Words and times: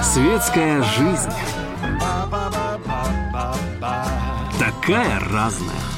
Светская 0.00 0.80
жизнь. 0.82 1.32
Такая 4.60 5.18
разная. 5.32 5.97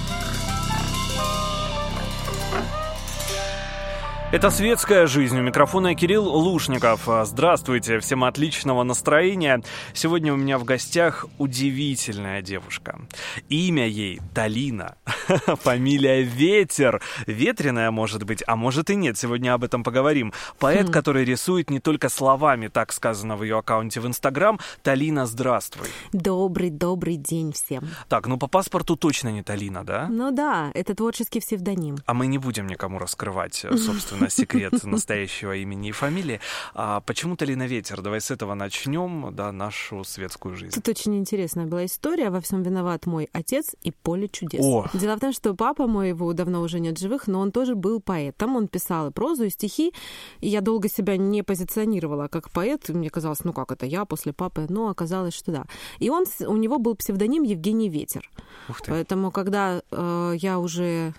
Это 4.32 4.51
«Светская 4.51 5.08
жизнь». 5.08 5.37
У 5.37 5.42
микрофона 5.42 5.96
Кирилл 5.96 6.24
Лушников. 6.24 7.08
Здравствуйте, 7.24 7.99
всем 7.99 8.22
отличного 8.22 8.85
настроения. 8.85 9.60
Сегодня 9.92 10.33
у 10.33 10.37
меня 10.37 10.56
в 10.56 10.63
гостях 10.63 11.26
удивительная 11.38 12.40
девушка. 12.40 13.01
Имя 13.49 13.88
ей 13.88 14.21
Талина. 14.32 14.95
Фамилия 15.63 16.23
Ветер. 16.23 17.02
Ветреная, 17.27 17.91
может 17.91 18.23
быть, 18.23 18.45
а 18.46 18.55
может 18.55 18.91
и 18.91 18.95
нет. 18.95 19.19
Сегодня 19.19 19.52
об 19.52 19.64
этом 19.64 19.82
поговорим. 19.82 20.33
Поэт, 20.60 20.91
хм. 20.91 20.92
который 20.92 21.24
рисует 21.24 21.69
не 21.69 21.80
только 21.80 22.09
словами, 22.09 22.69
так 22.69 22.92
сказано 22.92 23.36
в 23.36 23.42
ее 23.42 23.58
аккаунте 23.58 23.98
в 23.98 24.06
Инстаграм. 24.06 24.60
Талина, 24.84 25.27
здравствуй. 25.27 25.88
Добрый, 26.12 26.70
добрый 26.70 27.16
день 27.16 27.52
всем. 27.52 27.88
Так, 28.08 28.28
ну 28.28 28.38
по 28.38 28.47
паспорту 28.47 28.94
точно 28.94 29.30
не 29.30 29.42
Талина, 29.42 29.84
да? 29.84 30.06
Ну 30.08 30.30
да, 30.30 30.70
это 30.74 30.94
творческий 30.94 31.41
псевдоним. 31.41 31.97
А 32.06 32.14
мы 32.14 32.28
не 32.28 32.38
будем 32.38 32.69
никому 32.69 33.00
раскрывать, 33.00 33.66
собственно, 33.77 34.20
на 34.20 34.30
секрет 34.30 34.84
настоящего 34.84 35.56
имени 35.56 35.88
и 35.88 35.92
фамилии. 35.92 36.41
А 36.74 37.01
почему 37.01 37.37
Талина 37.37 37.66
Ветер? 37.66 38.02
Давай 38.02 38.20
с 38.20 38.30
этого 38.30 38.55
начнем, 38.55 39.34
да, 39.34 39.52
нашу 39.52 40.05
светскую 40.05 40.56
жизнь. 40.56 40.74
Тут 40.74 40.88
очень 40.88 41.16
интересная 41.16 41.66
была 41.66 41.87
история. 41.87 42.30
Во 42.30 42.41
всем 42.41 42.62
виноват 42.62 43.06
мой 43.06 43.28
отец 43.33 43.75
и 43.83 43.91
поле 43.91 44.28
чудес. 44.28 44.61
О. 44.62 44.88
Дело 44.92 45.16
в 45.16 45.20
том, 45.20 45.33
что 45.33 45.55
папа 45.55 45.87
мой, 45.87 46.09
его 46.09 46.33
давно 46.33 46.61
уже 46.61 46.80
нет 46.80 46.98
живых, 46.98 47.27
но 47.27 47.41
он 47.41 47.52
тоже 47.52 47.75
был 47.75 48.01
поэтом. 48.01 48.56
Он 48.56 48.69
писал 48.69 49.09
и 49.09 49.12
прозу, 49.12 49.45
и 49.45 49.51
стихи. 49.51 49.92
И 50.41 50.48
я 50.48 50.61
долго 50.61 50.89
себя 50.89 51.16
не 51.16 51.42
позиционировала 51.42 52.28
как 52.28 52.50
поэт. 52.50 52.89
Мне 52.89 53.11
казалось, 53.11 53.45
ну 53.45 53.52
как 53.52 53.73
это, 53.73 53.87
я 53.87 54.05
после 54.05 54.33
папы? 54.33 54.66
Но 54.69 54.89
оказалось, 54.89 55.34
что 55.34 55.53
да. 55.53 55.64
И 55.98 56.11
он, 56.11 56.25
у 56.47 56.56
него 56.56 56.78
был 56.78 56.94
псевдоним 56.94 57.42
Евгений 57.42 57.89
Ветер. 57.89 58.31
Ух 58.69 58.81
ты. 58.81 58.91
Поэтому, 58.91 59.31
когда 59.31 59.83
э, 59.91 60.34
я 60.37 60.59
уже 60.59 61.14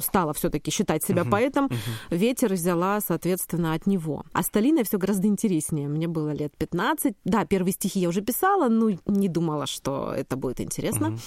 стала 0.00 0.32
все-таки 0.32 0.70
считать 0.70 1.04
себя 1.04 1.22
uh-huh, 1.22 1.30
поэтом, 1.30 1.66
uh-huh. 1.66 2.16
ветер 2.16 2.52
взяла, 2.52 3.00
соответственно, 3.00 3.74
от 3.74 3.86
него. 3.86 4.24
А 4.32 4.42
Сталиной 4.42 4.84
все 4.84 4.98
гораздо 4.98 5.28
интереснее. 5.28 5.88
Мне 5.88 6.08
было 6.08 6.30
лет 6.32 6.56
15. 6.56 7.14
Да, 7.24 7.44
первые 7.44 7.72
стихи 7.72 8.00
я 8.00 8.08
уже 8.08 8.20
писала, 8.20 8.68
но 8.68 8.90
не 9.06 9.28
думала, 9.28 9.66
что 9.66 10.12
это 10.14 10.36
будет 10.36 10.60
интересно. 10.60 11.06
Uh-huh. 11.06 11.20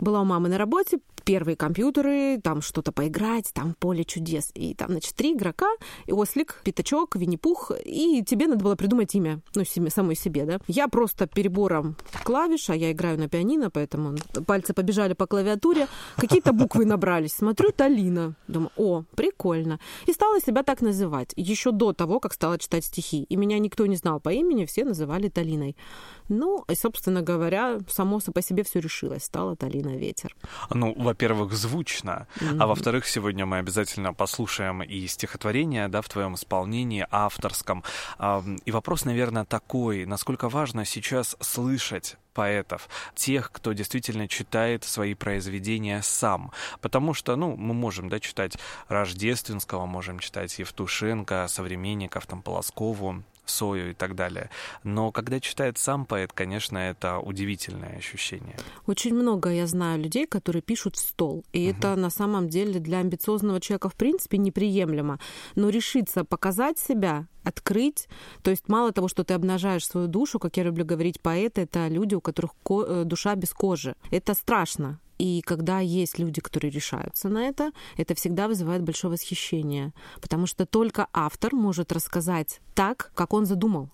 Была 0.00 0.20
у 0.20 0.24
мамы 0.24 0.48
на 0.48 0.58
работе, 0.58 0.98
первые 1.26 1.56
компьютеры, 1.56 2.40
там 2.40 2.62
что-то 2.62 2.92
поиграть, 2.92 3.50
там 3.52 3.74
поле 3.74 4.04
чудес. 4.04 4.50
И 4.54 4.74
там, 4.74 4.92
значит, 4.92 5.14
три 5.16 5.34
игрока, 5.34 5.66
и 6.06 6.12
ослик, 6.12 6.60
пятачок, 6.64 7.16
Винни-Пух, 7.16 7.72
и 7.84 8.22
тебе 8.24 8.46
надо 8.46 8.62
было 8.62 8.76
придумать 8.76 9.12
имя, 9.14 9.40
ну, 9.56 9.64
себе, 9.64 9.90
самой 9.90 10.14
себе, 10.14 10.44
да. 10.44 10.58
Я 10.68 10.86
просто 10.86 11.26
перебором 11.26 11.96
клавиш, 12.22 12.70
а 12.70 12.76
я 12.76 12.92
играю 12.92 13.18
на 13.18 13.28
пианино, 13.28 13.70
поэтому 13.70 14.16
пальцы 14.46 14.72
побежали 14.72 15.14
по 15.14 15.26
клавиатуре, 15.26 15.88
какие-то 16.16 16.52
буквы 16.52 16.86
набрались. 16.86 17.32
Смотрю, 17.32 17.72
Талина. 17.72 18.36
Думаю, 18.46 18.70
о, 18.76 19.02
прикольно. 19.16 19.80
И 20.06 20.12
стала 20.12 20.40
себя 20.40 20.62
так 20.62 20.80
называть, 20.80 21.32
еще 21.34 21.72
до 21.72 21.92
того, 21.92 22.20
как 22.20 22.34
стала 22.34 22.56
читать 22.56 22.84
стихи. 22.84 23.24
И 23.24 23.36
меня 23.36 23.58
никто 23.58 23.84
не 23.86 23.96
знал 23.96 24.20
по 24.20 24.32
имени, 24.32 24.64
все 24.64 24.84
называли 24.84 25.28
Талиной. 25.28 25.76
Ну, 26.28 26.64
и, 26.68 26.74
собственно 26.76 27.22
говоря, 27.22 27.78
само 27.88 28.20
по 28.32 28.42
себе 28.42 28.62
все 28.62 28.80
решилось, 28.80 29.24
стала 29.24 29.56
Талина 29.56 29.96
Ветер. 29.96 30.36
Ну, 30.70 30.94
во-первых, 31.16 31.54
звучно, 31.54 32.26
mm-hmm. 32.36 32.58
а 32.60 32.66
во-вторых, 32.66 33.06
сегодня 33.06 33.46
мы 33.46 33.56
обязательно 33.56 34.12
послушаем 34.12 34.82
и 34.82 35.06
стихотворение, 35.06 35.88
да, 35.88 36.02
в 36.02 36.08
твоем 36.10 36.34
исполнении, 36.34 37.06
авторском. 37.10 37.82
И 38.66 38.70
вопрос, 38.70 39.06
наверное, 39.06 39.46
такой, 39.46 40.04
насколько 40.04 40.50
важно 40.50 40.84
сейчас 40.84 41.34
слышать 41.40 42.18
поэтов, 42.34 42.90
тех, 43.14 43.50
кто 43.50 43.72
действительно 43.72 44.28
читает 44.28 44.84
свои 44.84 45.14
произведения 45.14 46.02
сам. 46.02 46.52
Потому 46.82 47.14
что, 47.14 47.34
ну, 47.34 47.56
мы 47.56 47.72
можем, 47.72 48.10
да, 48.10 48.20
читать 48.20 48.58
Рождественского, 48.88 49.86
можем 49.86 50.18
читать 50.18 50.58
Евтушенко, 50.58 51.46
современников, 51.48 52.26
там, 52.26 52.42
Полоскову, 52.42 53.22
Сою 53.46 53.90
и 53.90 53.94
так 53.94 54.14
далее. 54.14 54.50
Но 54.84 55.12
когда 55.12 55.40
читает 55.40 55.78
сам 55.78 56.04
поэт, 56.04 56.32
конечно, 56.32 56.78
это 56.78 57.18
удивительное 57.18 57.96
ощущение. 57.96 58.56
Очень 58.86 59.14
много 59.14 59.50
я 59.50 59.66
знаю 59.66 60.00
людей, 60.02 60.26
которые 60.26 60.62
пишут 60.62 60.96
в 60.96 60.98
стол. 60.98 61.44
И 61.52 61.70
угу. 61.70 61.78
это 61.78 61.96
на 61.96 62.10
самом 62.10 62.48
деле 62.48 62.80
для 62.80 62.98
амбициозного 62.98 63.60
человека 63.60 63.88
в 63.88 63.94
принципе 63.94 64.38
неприемлемо. 64.38 65.18
Но 65.54 65.68
решиться 65.68 66.24
показать 66.24 66.78
себя, 66.78 67.26
открыть. 67.44 68.08
То 68.42 68.50
есть 68.50 68.68
мало 68.68 68.92
того, 68.92 69.08
что 69.08 69.24
ты 69.24 69.34
обнажаешь 69.34 69.86
свою 69.86 70.08
душу, 70.08 70.38
как 70.38 70.56
я 70.56 70.64
люблю 70.64 70.84
говорить, 70.84 71.20
поэты— 71.20 71.60
это 71.62 71.88
люди, 71.88 72.14
у 72.14 72.20
которых 72.20 72.52
ко- 72.62 72.84
э, 72.84 73.04
душа 73.04 73.34
без 73.36 73.52
кожи. 73.52 73.94
Это 74.10 74.34
страшно. 74.34 74.98
И 75.18 75.42
когда 75.42 75.80
есть 75.80 76.18
люди, 76.18 76.40
которые 76.40 76.70
решаются 76.70 77.28
на 77.28 77.48
это, 77.48 77.72
это 77.96 78.14
всегда 78.14 78.48
вызывает 78.48 78.82
большое 78.82 79.12
восхищение, 79.12 79.92
потому 80.20 80.46
что 80.46 80.66
только 80.66 81.08
автор 81.12 81.54
может 81.54 81.92
рассказать 81.92 82.60
так, 82.74 83.10
как 83.14 83.32
он 83.32 83.46
задумал. 83.46 83.90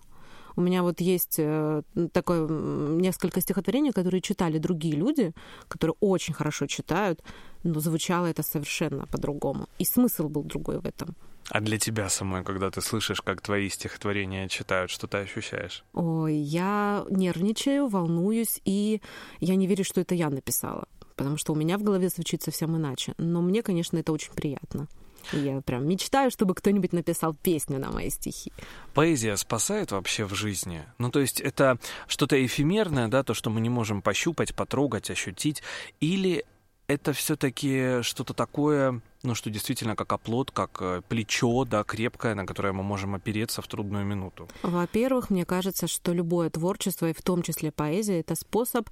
У 0.55 0.61
меня 0.61 0.83
вот 0.83 1.01
есть 1.01 1.35
э, 1.39 1.81
такое 2.11 2.47
несколько 2.47 3.41
стихотворений, 3.41 3.91
которые 3.91 4.21
читали 4.21 4.59
другие 4.59 4.95
люди, 4.95 5.33
которые 5.67 5.95
очень 5.99 6.33
хорошо 6.33 6.67
читают, 6.67 7.23
но 7.63 7.79
звучало 7.79 8.27
это 8.27 8.43
совершенно 8.43 9.07
по-другому. 9.07 9.67
И 9.79 9.85
смысл 9.85 10.29
был 10.29 10.43
другой 10.43 10.79
в 10.79 10.85
этом. 10.85 11.15
А 11.49 11.59
для 11.59 11.77
тебя 11.77 12.07
самой, 12.09 12.43
когда 12.43 12.69
ты 12.69 12.81
слышишь, 12.81 13.21
как 13.21 13.41
твои 13.41 13.67
стихотворения 13.69 14.47
читают, 14.47 14.91
что 14.91 15.07
ты 15.07 15.17
ощущаешь? 15.17 15.83
Ой, 15.93 16.35
я 16.35 17.03
нервничаю, 17.09 17.87
волнуюсь, 17.87 18.61
и 18.63 19.01
я 19.39 19.55
не 19.55 19.67
верю, 19.67 19.83
что 19.83 20.01
это 20.01 20.15
я 20.15 20.29
написала 20.29 20.87
потому 21.15 21.37
что 21.37 21.53
у 21.53 21.55
меня 21.55 21.77
в 21.77 21.83
голове 21.83 22.09
звучит 22.09 22.41
совсем 22.41 22.75
иначе. 22.75 23.13
Но 23.17 23.41
мне, 23.41 23.63
конечно, 23.63 23.97
это 23.97 24.11
очень 24.11 24.33
приятно. 24.33 24.87
Я 25.31 25.61
прям 25.61 25.87
мечтаю, 25.87 26.31
чтобы 26.31 26.53
кто-нибудь 26.53 26.91
написал 26.91 27.33
песню 27.33 27.79
на 27.79 27.91
мои 27.91 28.09
стихи. 28.09 28.51
Поэзия 28.93 29.37
спасает 29.37 29.91
вообще 29.91 30.25
в 30.25 30.33
жизни? 30.33 30.83
Ну, 30.97 31.09
то 31.11 31.19
есть 31.19 31.39
это 31.39 31.77
что-то 32.07 32.43
эфемерное, 32.45 33.07
да, 33.07 33.23
то, 33.23 33.33
что 33.33 33.49
мы 33.49 33.61
не 33.61 33.69
можем 33.69 34.01
пощупать, 34.01 34.53
потрогать, 34.53 35.09
ощутить, 35.09 35.63
или 36.01 36.45
это 36.87 37.13
все-таки 37.13 38.01
что-то 38.01 38.33
такое, 38.33 39.01
ну, 39.23 39.35
что 39.35 39.49
действительно 39.49 39.95
как 39.95 40.11
оплот, 40.11 40.51
как 40.51 40.81
э, 40.81 41.01
плечо, 41.07 41.65
да, 41.65 41.83
крепкое, 41.83 42.35
на 42.35 42.45
которое 42.45 42.73
мы 42.73 42.83
можем 42.83 43.15
опереться 43.15 43.61
в 43.61 43.67
трудную 43.67 44.05
минуту? 44.05 44.49
Во-первых, 44.63 45.29
мне 45.29 45.45
кажется, 45.45 45.87
что 45.87 46.13
любое 46.13 46.49
творчество, 46.49 47.09
и 47.09 47.13
в 47.13 47.21
том 47.21 47.41
числе 47.41 47.71
поэзия, 47.71 48.19
это 48.19 48.35
способ 48.35 48.89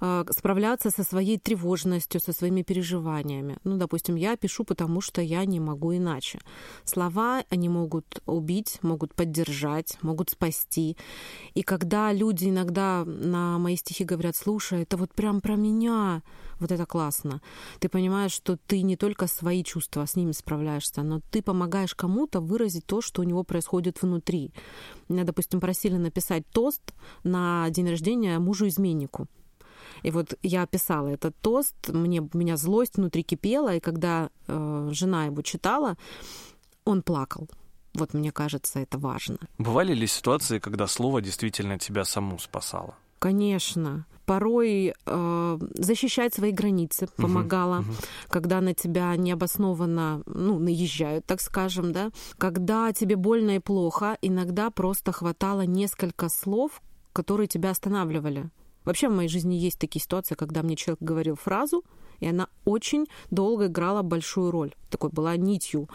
э, 0.00 0.24
справляться 0.30 0.90
со 0.90 1.04
своей 1.04 1.38
тревожностью, 1.38 2.20
со 2.20 2.32
своими 2.32 2.62
переживаниями. 2.62 3.58
Ну, 3.64 3.76
допустим, 3.76 4.16
я 4.16 4.36
пишу, 4.36 4.64
потому 4.64 5.02
что 5.02 5.20
я 5.20 5.44
не 5.44 5.60
могу 5.60 5.94
иначе. 5.94 6.38
Слова, 6.84 7.44
они 7.50 7.68
могут 7.68 8.22
убить, 8.26 8.78
могут 8.82 9.14
поддержать, 9.14 9.98
могут 10.02 10.30
спасти. 10.30 10.96
И 11.54 11.62
когда 11.62 12.12
люди 12.12 12.48
иногда 12.48 13.04
на 13.04 13.58
мои 13.58 13.76
стихи 13.76 14.04
говорят, 14.04 14.34
слушай, 14.36 14.82
это 14.82 14.96
вот 14.96 15.12
прям 15.14 15.40
про 15.40 15.56
меня, 15.56 16.22
вот 16.60 16.72
это 16.72 16.86
классно. 16.86 17.40
Ты 17.78 17.88
понимаешь, 17.88 18.32
что 18.32 18.56
ты 18.56 18.82
не 18.82 18.96
только 18.96 19.26
свои 19.26 19.57
чувства 19.64 20.06
с 20.06 20.16
ними 20.16 20.32
справляешься, 20.32 21.02
но 21.02 21.20
ты 21.30 21.42
помогаешь 21.42 21.94
кому-то 21.94 22.40
выразить 22.40 22.86
то, 22.86 23.00
что 23.00 23.22
у 23.22 23.24
него 23.24 23.44
происходит 23.44 24.02
внутри. 24.02 24.52
Меня, 25.08 25.24
допустим, 25.24 25.60
просили 25.60 25.96
написать 25.96 26.44
тост 26.52 26.94
на 27.24 27.68
день 27.70 27.88
рождения 27.88 28.38
мужу-изменнику. 28.38 29.26
И 30.02 30.10
вот 30.10 30.34
я 30.42 30.66
писала 30.66 31.08
этот 31.08 31.36
тост, 31.40 31.88
мне, 31.88 32.20
у 32.20 32.38
меня 32.38 32.56
злость 32.56 32.96
внутри 32.96 33.22
кипела, 33.22 33.74
и 33.74 33.80
когда 33.80 34.30
э, 34.46 34.88
жена 34.92 35.26
его 35.26 35.42
читала, 35.42 35.96
он 36.84 37.02
плакал. 37.02 37.48
Вот 37.94 38.14
мне 38.14 38.30
кажется, 38.30 38.78
это 38.78 38.98
важно. 38.98 39.38
Бывали 39.58 39.94
ли 39.94 40.06
ситуации, 40.06 40.58
когда 40.58 40.86
слово 40.86 41.20
действительно 41.20 41.78
тебя 41.78 42.04
саму 42.04 42.38
спасало? 42.38 42.94
Конечно. 43.18 44.06
Порой 44.28 44.92
э, 45.06 45.58
защищать 45.72 46.34
свои 46.34 46.52
границы 46.52 47.08
помогала, 47.16 47.80
uh-huh, 47.80 47.90
uh-huh. 47.90 48.28
когда 48.28 48.60
на 48.60 48.74
тебя 48.74 49.16
необоснованно 49.16 50.22
ну, 50.26 50.58
наезжают, 50.58 51.24
так 51.24 51.40
скажем, 51.40 51.92
да. 51.92 52.10
Когда 52.36 52.92
тебе 52.92 53.16
больно 53.16 53.56
и 53.56 53.58
плохо, 53.58 54.18
иногда 54.20 54.70
просто 54.70 55.12
хватало 55.12 55.62
несколько 55.62 56.28
слов, 56.28 56.82
которые 57.14 57.48
тебя 57.48 57.70
останавливали. 57.70 58.50
Вообще 58.84 59.08
в 59.08 59.16
моей 59.16 59.30
жизни 59.30 59.54
есть 59.54 59.78
такие 59.78 60.02
ситуации, 60.02 60.34
когда 60.34 60.62
мне 60.62 60.76
человек 60.76 61.00
говорил 61.00 61.34
фразу, 61.34 61.82
и 62.20 62.26
она 62.26 62.48
очень 62.66 63.06
долго 63.30 63.68
играла 63.68 64.02
большую 64.02 64.50
роль. 64.50 64.74
Такой 64.90 65.08
была 65.08 65.38
нитью 65.38 65.88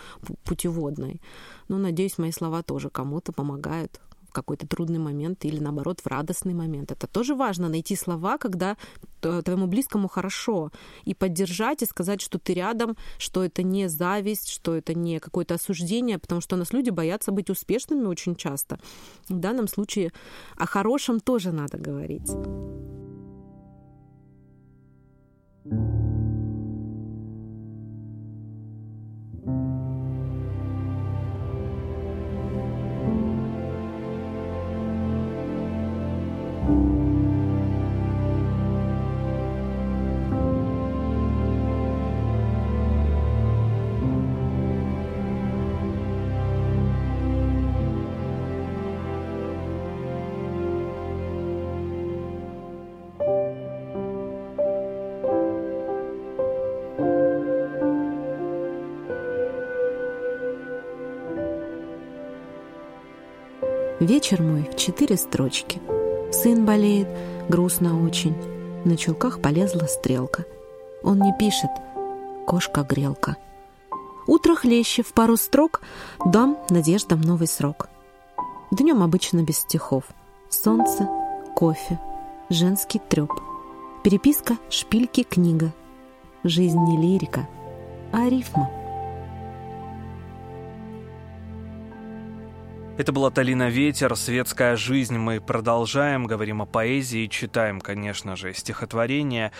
путеводной. 0.44 1.21
Ну, 1.68 1.77
надеюсь, 1.77 2.18
мои 2.18 2.31
слова 2.31 2.63
тоже 2.63 2.89
кому-то 2.89 3.31
помогают 3.31 4.01
какой-то 4.33 4.68
трудный 4.68 5.00
момент 5.00 5.45
или, 5.45 5.59
наоборот, 5.59 6.01
в 6.01 6.07
радостный 6.07 6.53
момент. 6.53 6.91
Это 6.91 7.07
тоже 7.07 7.35
важно, 7.35 7.69
найти 7.69 7.95
слова, 7.95 8.38
когда 8.38 8.75
твоему 9.21 9.68
близкому 9.68 10.09
хорошо, 10.09 10.71
и 11.06 11.13
поддержать, 11.13 11.81
и 11.81 11.85
сказать, 11.85 12.21
что 12.21 12.39
ты 12.39 12.53
рядом, 12.53 12.97
что 13.18 13.44
это 13.44 13.63
не 13.63 13.88
зависть, 13.88 14.50
что 14.50 14.75
это 14.75 14.94
не 14.94 15.19
какое-то 15.19 15.53
осуждение, 15.53 16.19
потому 16.19 16.41
что 16.41 16.56
у 16.56 16.59
нас 16.59 16.74
люди 16.74 16.89
боятся 16.89 17.31
быть 17.31 17.50
успешными 17.50 18.06
очень 18.06 18.35
часто. 18.35 18.80
В 19.30 19.39
данном 19.39 19.68
случае 19.68 20.12
о 20.57 20.65
хорошем 20.65 21.21
тоже 21.21 21.53
надо 21.53 21.77
говорить. 21.77 22.30
Вечер 64.04 64.42
мой 64.42 64.70
в 64.70 64.76
четыре 64.76 65.16
строчки. 65.16 65.82
Сын 66.34 66.66
болеет, 66.66 67.08
грустно 67.48 68.06
очень. 68.06 68.36
На 68.84 68.98
чулках 68.98 69.42
полезла 69.42 69.86
стрелка. 69.86 70.44
Он 71.04 71.20
не 71.20 71.34
пишет 71.40 71.70
«Кошка-грелка». 72.46 73.38
Утро 74.28 74.56
хлеще 74.56 75.04
в 75.04 75.14
пару 75.14 75.38
строк, 75.38 75.80
дам 76.26 76.58
надеждам 76.70 77.22
новый 77.22 77.48
срок. 77.48 77.88
Днем 78.72 79.04
обычно 79.04 79.42
без 79.42 79.60
стихов. 79.60 80.04
Солнце, 80.50 81.08
кофе, 81.56 81.98
женский 82.50 83.00
треп. 83.00 83.32
Переписка, 84.04 84.58
шпильки, 84.70 85.24
книга. 85.24 85.72
Жизнь 86.44 86.78
не 86.78 86.98
лирика, 86.98 87.48
а 88.12 88.28
рифма. 88.28 88.70
Это 92.95 93.12
была 93.12 93.31
Талина 93.31 93.69
Ветер, 93.69 94.16
«Светская 94.16 94.75
жизнь». 94.75 95.18
Мы 95.18 95.42
продолжаем, 95.42 96.28
говорим 96.28 96.62
о 96.62 96.68
поэзии, 96.68 97.25
читаем, 97.25 97.81
конечно 97.81 98.36
же, 98.36 98.54
стихотворения. 98.54 99.51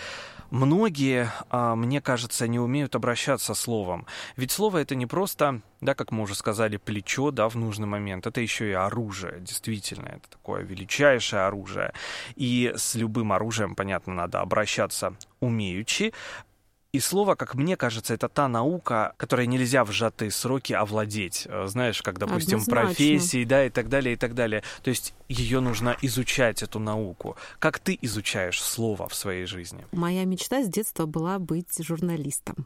Многие, 0.50 1.32
а, 1.50 1.74
мне 1.74 2.00
кажется, 2.00 2.46
не 2.46 2.60
умеют 2.60 2.94
обращаться 2.94 3.54
словом. 3.54 4.06
Ведь 4.36 4.52
слово 4.52 4.78
это 4.78 4.94
не 4.94 5.06
просто, 5.06 5.62
да, 5.80 5.96
как 5.96 6.12
мы 6.12 6.22
уже 6.22 6.36
сказали, 6.36 6.76
плечо, 6.76 7.32
да, 7.32 7.48
в 7.48 7.56
нужный 7.56 7.88
момент. 7.88 8.24
Это 8.28 8.40
еще 8.40 8.70
и 8.70 8.72
оружие, 8.72 9.40
действительно. 9.40 10.06
Это 10.06 10.30
такое 10.30 10.62
величайшее 10.62 11.42
оружие. 11.42 11.92
И 12.36 12.72
с 12.76 12.94
любым 12.94 13.32
оружием, 13.32 13.74
понятно, 13.74 14.14
надо 14.14 14.42
обращаться 14.42 15.16
умеючи. 15.40 16.12
И 16.94 17.00
слово, 17.00 17.34
как 17.34 17.56
мне 17.56 17.76
кажется, 17.76 18.14
это 18.14 18.28
та 18.28 18.46
наука, 18.46 19.14
которой 19.16 19.48
нельзя 19.48 19.84
в 19.84 19.90
сжатые 19.90 20.30
сроки 20.30 20.72
овладеть. 20.72 21.48
Э, 21.50 21.66
знаешь, 21.66 22.00
как, 22.02 22.20
допустим, 22.20 22.58
Однозначно. 22.60 22.86
профессии, 22.86 23.44
да, 23.44 23.66
и 23.66 23.68
так 23.68 23.88
далее, 23.88 24.12
и 24.12 24.16
так 24.16 24.36
далее. 24.36 24.62
То 24.84 24.90
есть 24.90 25.12
ее 25.28 25.58
нужно 25.58 25.96
изучать, 26.02 26.62
эту 26.62 26.78
науку. 26.78 27.36
Как 27.58 27.80
ты 27.80 27.98
изучаешь 28.02 28.62
слово 28.62 29.08
в 29.08 29.14
своей 29.16 29.44
жизни? 29.46 29.84
Моя 29.90 30.24
мечта 30.24 30.62
с 30.62 30.68
детства 30.68 31.06
была 31.06 31.40
быть 31.40 31.84
журналистом. 31.84 32.64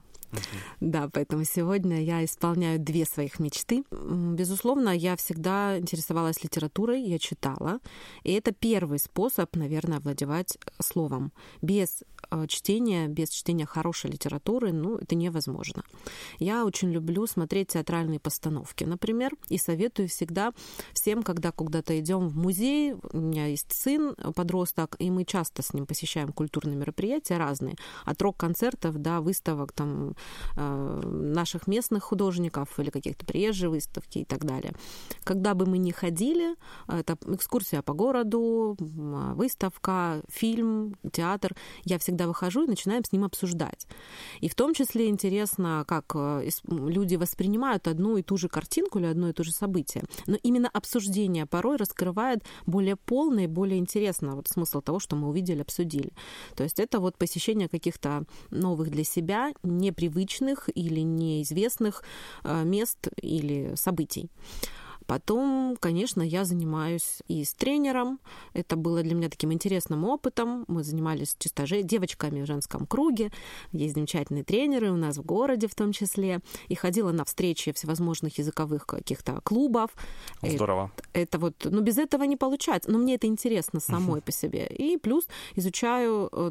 Да, 0.80 1.08
поэтому 1.12 1.44
сегодня 1.44 2.02
я 2.02 2.24
исполняю 2.24 2.78
две 2.78 3.04
своих 3.04 3.40
мечты. 3.40 3.84
Безусловно, 3.90 4.90
я 4.90 5.16
всегда 5.16 5.78
интересовалась 5.78 6.42
литературой, 6.44 7.02
я 7.02 7.18
читала. 7.18 7.78
И 8.24 8.32
это 8.32 8.52
первый 8.52 8.98
способ, 8.98 9.54
наверное, 9.56 9.98
овладевать 9.98 10.58
словом. 10.80 11.32
Без 11.62 12.02
э, 12.30 12.46
чтения, 12.48 13.08
без 13.08 13.30
чтения 13.30 13.66
хорошей 13.66 14.10
литературы, 14.10 14.72
ну, 14.72 14.96
это 14.96 15.14
невозможно. 15.14 15.82
Я 16.38 16.64
очень 16.64 16.92
люблю 16.92 17.26
смотреть 17.26 17.68
театральные 17.68 18.20
постановки, 18.20 18.84
например, 18.84 19.32
и 19.48 19.58
советую 19.58 20.08
всегда 20.08 20.52
всем, 20.92 21.22
когда 21.22 21.52
куда-то 21.52 21.98
идем 21.98 22.28
в 22.28 22.36
музей, 22.36 22.94
у 23.12 23.18
меня 23.18 23.46
есть 23.46 23.72
сын, 23.72 24.14
подросток, 24.34 24.96
и 24.98 25.10
мы 25.10 25.24
часто 25.24 25.62
с 25.62 25.72
ним 25.72 25.86
посещаем 25.86 26.32
культурные 26.32 26.76
мероприятия 26.76 27.38
разные, 27.38 27.76
от 28.04 28.20
рок-концертов 28.22 28.96
до 28.98 29.20
выставок 29.20 29.72
там 29.72 30.08
Э, 30.08 30.12
наших 30.56 31.66
местных 31.66 32.04
художников 32.04 32.78
или 32.78 32.90
каких-то 32.90 33.24
приезжих 33.24 33.70
выставки 33.70 34.18
и 34.18 34.24
так 34.24 34.44
далее. 34.44 34.72
Когда 35.24 35.54
бы 35.54 35.66
мы 35.66 35.78
ни 35.78 35.90
ходили, 35.90 36.54
это 36.86 37.16
экскурсия 37.26 37.82
по 37.82 37.92
городу, 37.92 38.76
выставка, 38.78 40.22
фильм, 40.28 40.96
театр, 41.12 41.54
я 41.84 41.98
всегда 41.98 42.26
выхожу 42.26 42.64
и 42.64 42.68
начинаем 42.68 43.04
с 43.04 43.12
ним 43.12 43.24
обсуждать. 43.24 43.86
И 44.40 44.48
в 44.48 44.54
том 44.54 44.74
числе 44.74 45.08
интересно, 45.08 45.84
как 45.86 46.12
э, 46.14 46.48
люди 46.68 47.16
воспринимают 47.16 47.88
одну 47.88 48.16
и 48.16 48.22
ту 48.22 48.36
же 48.36 48.48
картинку 48.48 48.98
или 48.98 49.06
одно 49.06 49.28
и 49.28 49.32
то 49.32 49.42
же 49.44 49.52
событие. 49.52 50.04
Но 50.26 50.36
именно 50.42 50.68
обсуждение 50.68 51.46
порой 51.46 51.76
раскрывает 51.76 52.44
более 52.66 52.96
полный, 52.96 53.46
более 53.46 53.78
интересно 53.78 54.36
вот 54.36 54.48
смысл 54.48 54.80
того, 54.80 54.98
что 54.98 55.16
мы 55.16 55.28
увидели, 55.28 55.60
обсудили. 55.62 56.12
То 56.56 56.64
есть 56.64 56.78
это 56.78 57.00
вот 57.00 57.16
посещение 57.16 57.68
каких-то 57.68 58.24
новых 58.50 58.90
для 58.90 59.04
себя, 59.04 59.52
непривычных 59.62 60.07
непривычных 60.08 60.68
или 60.74 61.00
неизвестных 61.00 62.02
э, 62.44 62.64
мест 62.64 63.08
или 63.22 63.74
событий. 63.74 64.30
Потом, 65.06 65.78
конечно, 65.80 66.20
я 66.20 66.44
занимаюсь 66.44 67.20
и 67.28 67.42
с 67.42 67.54
тренером. 67.54 68.20
Это 68.52 68.76
было 68.76 69.02
для 69.02 69.14
меня 69.14 69.30
таким 69.30 69.50
интересным 69.54 70.04
опытом. 70.04 70.66
Мы 70.68 70.84
занимались 70.84 71.34
чисто 71.38 71.64
девочками 71.82 72.42
в 72.42 72.46
женском 72.46 72.86
круге. 72.86 73.30
Есть 73.72 73.94
замечательные 73.94 74.44
тренеры 74.44 74.90
у 74.90 74.96
нас 74.96 75.16
в 75.16 75.24
городе 75.24 75.66
в 75.66 75.74
том 75.74 75.92
числе. 75.92 76.40
И 76.68 76.74
ходила 76.74 77.10
на 77.10 77.24
встречи 77.24 77.72
всевозможных 77.72 78.36
языковых 78.36 78.84
каких-то 78.84 79.40
клубов. 79.44 79.90
Здорово. 80.42 80.90
Это, 81.14 81.20
это 81.20 81.38
вот, 81.38 81.54
ну, 81.64 81.80
без 81.80 81.96
этого 81.96 82.24
не 82.24 82.36
получается. 82.36 82.90
Но 82.90 82.98
мне 82.98 83.14
это 83.14 83.26
интересно 83.26 83.80
самой 83.80 84.20
uh-huh. 84.20 84.24
по 84.24 84.32
себе. 84.32 84.66
И 84.66 84.98
плюс 84.98 85.26
изучаю 85.56 86.28
э, 86.30 86.50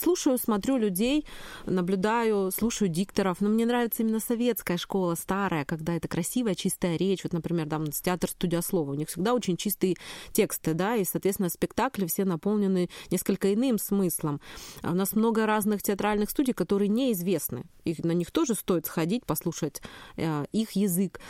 слушаю, 0.00 0.38
смотрю 0.38 0.76
людей, 0.76 1.26
наблюдаю, 1.66 2.50
слушаю 2.50 2.88
дикторов. 2.88 3.40
Но 3.40 3.48
мне 3.48 3.66
нравится 3.66 4.02
именно 4.02 4.20
советская 4.20 4.76
школа, 4.76 5.14
старая, 5.14 5.64
когда 5.64 5.94
это 5.94 6.08
красивая, 6.08 6.54
чистая 6.54 6.96
речь. 6.96 7.24
Вот, 7.24 7.32
например, 7.32 7.68
там 7.68 7.86
театр 7.90 8.30
студия 8.30 8.60
слова. 8.60 8.92
У 8.92 8.94
них 8.94 9.08
всегда 9.08 9.34
очень 9.34 9.56
чистые 9.56 9.96
тексты, 10.32 10.74
да, 10.74 10.96
и, 10.96 11.04
соответственно, 11.04 11.48
спектакли 11.48 12.06
все 12.06 12.24
наполнены 12.24 12.88
несколько 13.10 13.52
иным 13.54 13.78
смыслом. 13.78 14.40
А 14.82 14.92
у 14.92 14.94
нас 14.94 15.14
много 15.14 15.46
разных 15.46 15.82
театральных 15.82 16.30
студий, 16.30 16.54
которые 16.54 16.88
неизвестны. 16.88 17.64
И 17.84 17.94
на 18.02 18.12
них 18.12 18.30
тоже 18.30 18.54
стоит 18.54 18.86
сходить, 18.86 19.24
послушать 19.24 19.80
э, 20.16 20.44
их 20.52 20.72
язык. 20.72 21.20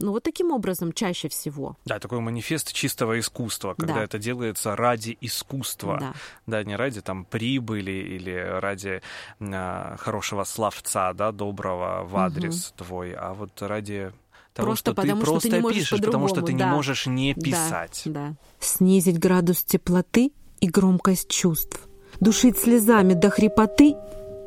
Ну, 0.00 0.12
вот 0.12 0.22
таким 0.22 0.52
образом 0.52 0.92
чаще 0.92 1.28
всего. 1.28 1.76
Да, 1.84 1.98
такой 1.98 2.20
манифест 2.20 2.72
чистого 2.72 3.18
искусства, 3.18 3.74
когда 3.74 3.94
да. 3.94 4.04
это 4.04 4.18
делается 4.18 4.76
ради 4.76 5.16
искусства. 5.20 5.98
Да. 6.00 6.14
да, 6.46 6.64
не 6.64 6.76
ради 6.76 7.00
там 7.00 7.24
прибыли 7.24 7.92
или 7.92 8.32
ради 8.32 9.02
а, 9.40 9.96
хорошего 9.98 10.44
словца, 10.44 11.12
да, 11.12 11.32
доброго 11.32 12.04
в 12.04 12.16
адрес 12.16 12.68
угу. 12.68 12.84
твой, 12.84 13.12
а 13.12 13.34
вот 13.34 13.60
ради 13.62 14.12
того, 14.52 14.68
просто 14.68 14.92
что 14.92 14.94
потому, 14.94 15.20
ты 15.20 15.26
просто 15.26 15.50
ты 15.50 15.60
не 15.60 15.72
пишешь, 15.72 16.00
потому 16.00 16.28
что 16.28 16.42
ты 16.42 16.52
да. 16.52 16.64
не 16.64 16.70
можешь 16.70 17.06
не 17.06 17.34
писать. 17.34 18.02
Да, 18.06 18.28
да. 18.28 18.34
Снизить 18.60 19.18
градус 19.18 19.64
теплоты 19.64 20.32
и 20.60 20.68
громкость 20.68 21.30
чувств, 21.30 21.80
душить 22.20 22.58
слезами 22.58 23.14
до 23.14 23.30
хрипоты 23.30 23.94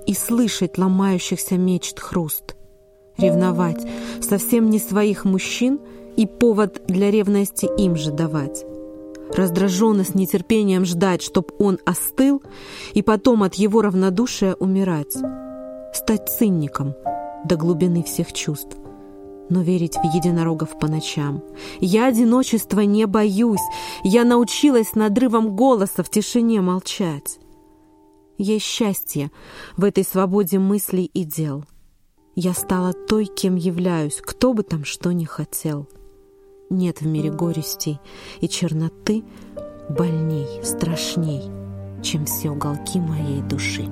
и 0.05 0.13
слышать 0.13 0.77
ломающихся 0.77 1.57
мечт 1.57 1.99
хруст 1.99 2.56
ревновать 3.17 3.86
совсем 4.21 4.69
не 4.69 4.79
своих 4.79 5.25
мужчин 5.25 5.79
и 6.15 6.25
повод 6.25 6.81
для 6.88 7.12
ревности 7.12 7.69
им 7.77 7.95
же 7.95 8.12
давать. 8.12 8.65
Раздраженно 9.33 10.03
с 10.03 10.15
нетерпением 10.15 10.86
ждать, 10.86 11.21
чтоб 11.21 11.51
он 11.59 11.79
остыл, 11.86 12.41
и 12.93 13.01
потом 13.01 13.43
от 13.43 13.55
его 13.55 13.81
равнодушия 13.81 14.55
умирать. 14.55 15.15
Стать 15.93 16.29
цинником 16.29 16.95
до 17.45 17.55
глубины 17.55 18.03
всех 18.03 18.33
чувств 18.33 18.77
но 19.50 19.62
верить 19.62 19.95
в 19.95 20.03
единорогов 20.03 20.77
по 20.77 20.88
ночам. 20.88 21.41
Я 21.79 22.07
одиночества 22.07 22.81
не 22.81 23.07
боюсь, 23.07 23.62
я 24.03 24.25
научилась 24.25 24.93
надрывом 24.93 25.55
голоса 25.55 26.03
в 26.03 26.09
тишине 26.09 26.59
молчать. 26.59 27.39
Есть 28.38 28.65
счастье 28.65 29.31
в 29.77 29.86
этой 29.86 30.03
свободе 30.03 30.59
мыслей 30.59 31.09
и 31.13 31.24
дел— 31.24 31.63
я 32.39 32.53
стала 32.53 32.94
той, 32.94 33.25
кем 33.25 33.56
являюсь, 33.56 34.22
кто 34.22 34.53
бы 34.53 34.62
там 34.62 34.86
что 34.86 35.12
ни 35.12 35.25
хотел. 35.25 35.88
нет 36.70 37.01
в 37.01 37.08
мире 37.08 37.32
горестей 37.32 38.00
и 38.41 38.48
черноты 38.48 39.24
больней, 39.89 40.63
страшней, 40.63 41.41
чем 42.03 42.25
все 42.25 42.51
уголки 42.51 43.00
моей 43.00 43.41
души. 43.41 43.88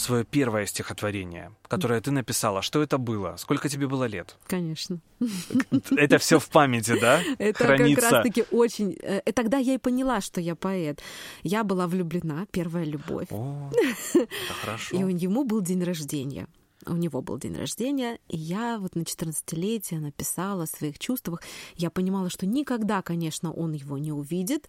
Свое 0.00 0.24
первое 0.24 0.66
стихотворение, 0.66 1.52
которое 1.68 2.00
ты 2.00 2.10
написала? 2.10 2.62
Что 2.62 2.82
это 2.82 2.98
было? 2.98 3.36
Сколько 3.36 3.68
тебе 3.68 3.86
было 3.86 4.04
лет? 4.04 4.36
Конечно. 4.46 4.98
Это 5.96 6.18
все 6.18 6.38
в 6.38 6.48
памяти, 6.48 6.98
да? 7.00 7.20
Это 7.38 7.64
Хранится. 7.64 8.02
как 8.02 8.12
раз-таки 8.12 8.44
очень... 8.50 8.96
Э, 9.02 9.20
и 9.24 9.32
тогда 9.32 9.58
я 9.58 9.74
и 9.74 9.78
поняла, 9.78 10.20
что 10.20 10.40
я 10.40 10.54
поэт. 10.54 11.00
Я 11.42 11.62
была 11.62 11.86
влюблена, 11.86 12.46
первая 12.50 12.84
любовь. 12.84 13.28
О, 13.30 13.70
это 14.14 14.26
хорошо. 14.60 14.96
И 14.96 14.98
ему 14.98 15.44
был 15.44 15.60
день 15.60 15.84
рождения 15.84 16.46
у 16.86 16.94
него 16.94 17.20
был 17.20 17.38
день 17.38 17.56
рождения, 17.56 18.18
и 18.28 18.36
я 18.36 18.78
вот 18.78 18.94
на 18.96 19.02
14-летие 19.02 20.00
написала 20.00 20.64
о 20.64 20.66
своих 20.66 20.98
чувствах. 20.98 21.42
Я 21.76 21.90
понимала, 21.90 22.30
что 22.30 22.46
никогда, 22.46 23.02
конечно, 23.02 23.52
он 23.52 23.72
его 23.72 23.98
не 23.98 24.12
увидит, 24.12 24.68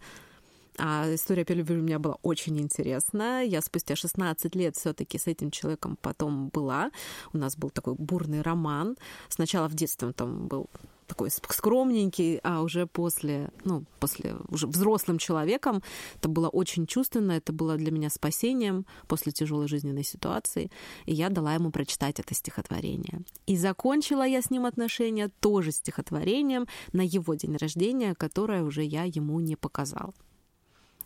а 0.78 1.14
история 1.14 1.44
первой 1.44 1.60
любви 1.60 1.78
у 1.78 1.82
меня 1.82 2.00
была 2.00 2.18
очень 2.22 2.60
интересная. 2.60 3.44
Я 3.44 3.62
спустя 3.62 3.96
16 3.96 4.56
лет 4.56 4.76
все 4.76 4.94
таки 4.94 5.18
с 5.18 5.28
этим 5.28 5.52
человеком 5.52 5.98
потом 6.02 6.50
была. 6.50 6.92
У 7.34 7.38
нас 7.38 7.58
был 7.58 7.70
такой 7.70 7.96
бурный 7.96 8.42
роман. 8.42 8.98
Сначала 9.30 9.68
в 9.68 9.74
детстве 9.74 10.08
он 10.08 10.14
там 10.14 10.48
был 10.48 10.70
такой 11.12 11.30
скромненький, 11.30 12.38
а 12.38 12.62
уже 12.62 12.88
после, 12.88 13.50
ну, 13.66 13.84
после 14.00 14.38
уже 14.48 14.66
взрослым 14.66 15.18
человеком 15.18 15.84
это 16.16 16.30
было 16.30 16.48
очень 16.48 16.88
чувственно, 16.88 17.34
это 17.34 17.52
было 17.52 17.76
для 17.76 17.92
меня 17.92 18.10
спасением 18.10 18.86
после 19.10 19.34
тяжелой 19.34 19.68
жизненной 19.68 20.06
ситуации, 20.06 20.72
и 21.06 21.14
я 21.14 21.30
дала 21.30 21.54
ему 21.54 21.70
прочитать 21.72 22.22
это 22.22 22.34
стихотворение. 22.34 23.24
И 23.46 23.58
закончила 23.58 24.26
я 24.26 24.42
с 24.42 24.50
ним 24.50 24.66
отношения 24.66 25.30
тоже 25.42 25.72
стихотворением 25.72 26.68
на 26.94 27.02
его 27.02 27.34
день 27.34 27.58
рождения, 27.58 28.16
которое 28.16 28.64
уже 28.64 28.82
я 28.82 29.04
ему 29.04 29.42
не 29.42 29.58
показала. 29.58 30.14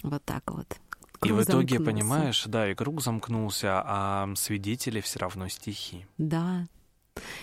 Вот 0.04 0.24
так 0.24 0.44
вот. 0.52 0.68
Круг 1.20 1.30
и 1.30 1.42
в 1.42 1.44
итоге, 1.44 1.78
замкнулся. 1.78 1.86
понимаешь, 1.86 2.44
да, 2.46 2.70
и 2.70 2.76
круг 2.76 3.02
замкнулся, 3.02 3.82
а 3.86 4.30
свидетели 4.36 5.02
все 5.02 5.20
равно 5.20 5.48
стихи. 5.48 6.06
Да, 6.18 6.68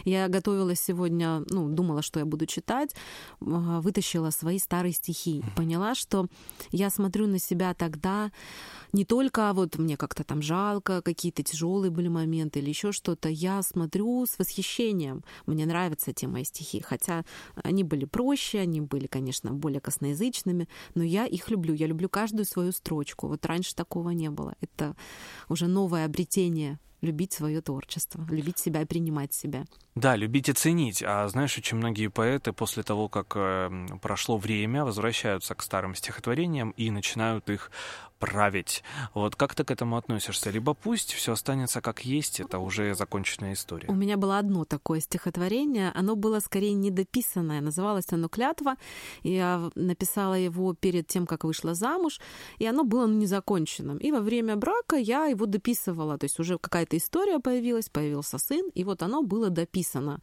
я 0.05 0.29
готовилась 0.29 0.81
сегодня, 0.81 1.43
ну, 1.49 1.69
думала, 1.69 2.03
что 2.03 2.19
я 2.21 2.27
буду 2.27 2.47
читать, 2.47 2.95
а, 3.41 3.81
вытащила 3.81 4.31
свои 4.31 4.59
старые 4.59 4.93
стихи. 4.93 5.43
Поняла, 5.57 5.95
что 5.95 6.27
я 6.71 6.91
смотрю 6.91 7.27
на 7.27 7.39
себя 7.39 7.75
тогда 7.75 8.31
не 8.93 9.05
только 9.05 9.53
вот 9.55 9.79
мне 9.79 9.97
как-то 9.97 10.23
там 10.25 10.43
жалко, 10.43 11.01
какие-то 11.03 11.43
тяжелые 11.43 11.91
были 11.91 12.09
моменты 12.09 12.59
или 12.59 12.69
еще 12.69 12.93
что-то. 12.93 13.29
Я 13.29 13.63
смотрю 13.63 14.27
с 14.27 14.39
восхищением. 14.39 15.25
Мне 15.47 15.65
нравятся 15.65 16.13
те 16.13 16.27
мои 16.27 16.45
стихи, 16.45 16.81
хотя 16.81 17.25
они 17.55 17.85
были 17.85 18.05
проще, 18.05 18.59
они 18.59 18.81
были, 18.81 19.07
конечно, 19.07 19.53
более 19.53 19.81
косноязычными, 19.81 20.69
но 20.95 21.03
я 21.03 21.27
их 21.27 21.51
люблю. 21.51 21.75
Я 21.75 21.87
люблю 21.87 22.09
каждую 22.09 22.45
свою 22.45 22.73
строчку. 22.73 23.29
Вот 23.29 23.47
раньше 23.47 23.75
такого 23.75 24.11
не 24.11 24.31
было. 24.31 24.55
Это 24.61 24.95
уже 25.49 25.67
новое 25.69 26.05
обретение 26.05 26.79
любить 27.03 27.33
свое 27.33 27.61
творчество, 27.61 28.25
любить 28.31 28.59
себя 28.59 28.83
и 28.83 28.85
принимать 28.85 29.35
себя. 29.35 29.65
Да, 29.95 30.17
любить 30.17 30.49
и 30.49 30.53
ценить. 30.53 31.03
А 31.03 31.29
знаешь, 31.29 31.59
очень 31.59 31.77
многие 31.77 32.09
поэты 32.09 32.53
после 32.53 32.83
того, 32.83 33.09
как 33.09 33.33
э, 33.35 33.87
прошло 34.01 34.39
время, 34.39 34.85
возвращаются 34.85 35.55
к 35.55 35.63
старым 35.63 35.95
стихотворениям 35.95 36.71
и 36.71 36.91
начинают 36.91 37.51
их 37.51 37.71
править. 38.23 38.85
Вот 39.15 39.35
как 39.35 39.55
ты 39.57 39.65
к 39.65 39.73
этому 39.73 39.97
относишься? 39.97 40.51
Либо 40.51 40.75
пусть 40.75 41.13
все 41.13 41.33
останется 41.33 41.81
как 41.81 42.05
есть, 42.05 42.39
это 42.39 42.61
уже 42.61 42.95
законченная 42.95 43.55
история. 43.55 43.89
У 43.89 43.95
меня 43.95 44.17
было 44.17 44.39
одно 44.39 44.65
такое 44.65 45.01
стихотворение, 45.01 45.91
оно 45.93 46.15
было 46.15 46.39
скорее 46.39 46.75
недописанное, 46.75 47.61
называлось 47.61 48.13
оно 48.13 48.29
«Клятва». 48.29 48.77
Я 49.25 49.71
написала 49.75 50.35
его 50.35 50.73
перед 50.75 51.09
тем, 51.09 51.27
как 51.27 51.43
вышла 51.43 51.75
замуж, 51.75 52.21
и 52.61 52.67
оно 52.67 52.85
было 52.85 53.09
незаконченным. 53.09 53.99
И 53.99 54.13
во 54.13 54.21
время 54.21 54.55
брака 54.55 54.95
я 54.97 55.27
его 55.27 55.47
дописывала, 55.47 56.17
то 56.17 56.27
есть 56.27 56.39
уже 56.39 56.59
какая-то 56.59 56.97
история 56.97 57.41
появилась, 57.41 57.89
появился 57.89 58.39
сын, 58.39 58.71
и 58.73 58.85
вот 58.85 59.03
оно 59.03 59.23
было 59.23 59.51
дописано. 59.51 60.21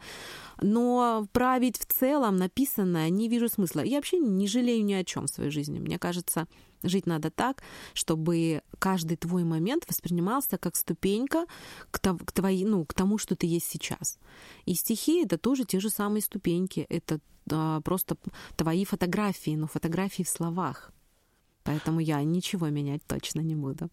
Но 0.61 1.27
править 1.33 1.77
в 1.77 1.85
целом 1.85 2.37
написанное 2.37 3.09
не 3.09 3.27
вижу 3.27 3.49
смысла. 3.49 3.81
Я 3.81 3.97
вообще 3.97 4.19
не 4.19 4.47
жалею 4.47 4.85
ни 4.85 4.93
о 4.93 5.03
чем 5.03 5.25
в 5.25 5.29
своей 5.29 5.51
жизни. 5.51 5.79
Мне 5.79 5.99
кажется, 5.99 6.47
Жить 6.83 7.05
надо 7.05 7.29
так, 7.29 7.62
чтобы 7.93 8.62
каждый 8.79 9.17
твой 9.17 9.43
момент 9.43 9.86
воспринимался 9.88 10.57
как 10.57 10.75
ступенька 10.75 11.45
к, 11.91 12.00
к, 12.00 12.31
твоей, 12.31 12.65
ну, 12.65 12.86
к 12.86 12.93
тому, 12.93 13.17
что 13.17 13.36
ты 13.36 13.48
есть 13.48 13.67
сейчас. 13.67 14.17
И 14.65 14.74
стихи— 14.74 15.24
это 15.25 15.38
тоже 15.38 15.65
те 15.65 15.79
же 15.79 15.89
самые 15.89 16.21
ступеньки. 16.21 16.86
Это 16.89 17.19
а, 17.51 17.81
просто 17.81 18.17
твои 18.55 18.86
фотографии, 18.86 19.55
но 19.55 19.67
фотографии 19.67 20.24
в 20.24 20.29
словах. 20.29 20.91
Поэтому 21.63 22.00
я 22.00 22.24
ничего 22.24 22.69
менять 22.69 23.05
точно 23.05 23.41
не 23.41 23.55
буду. 23.55 23.89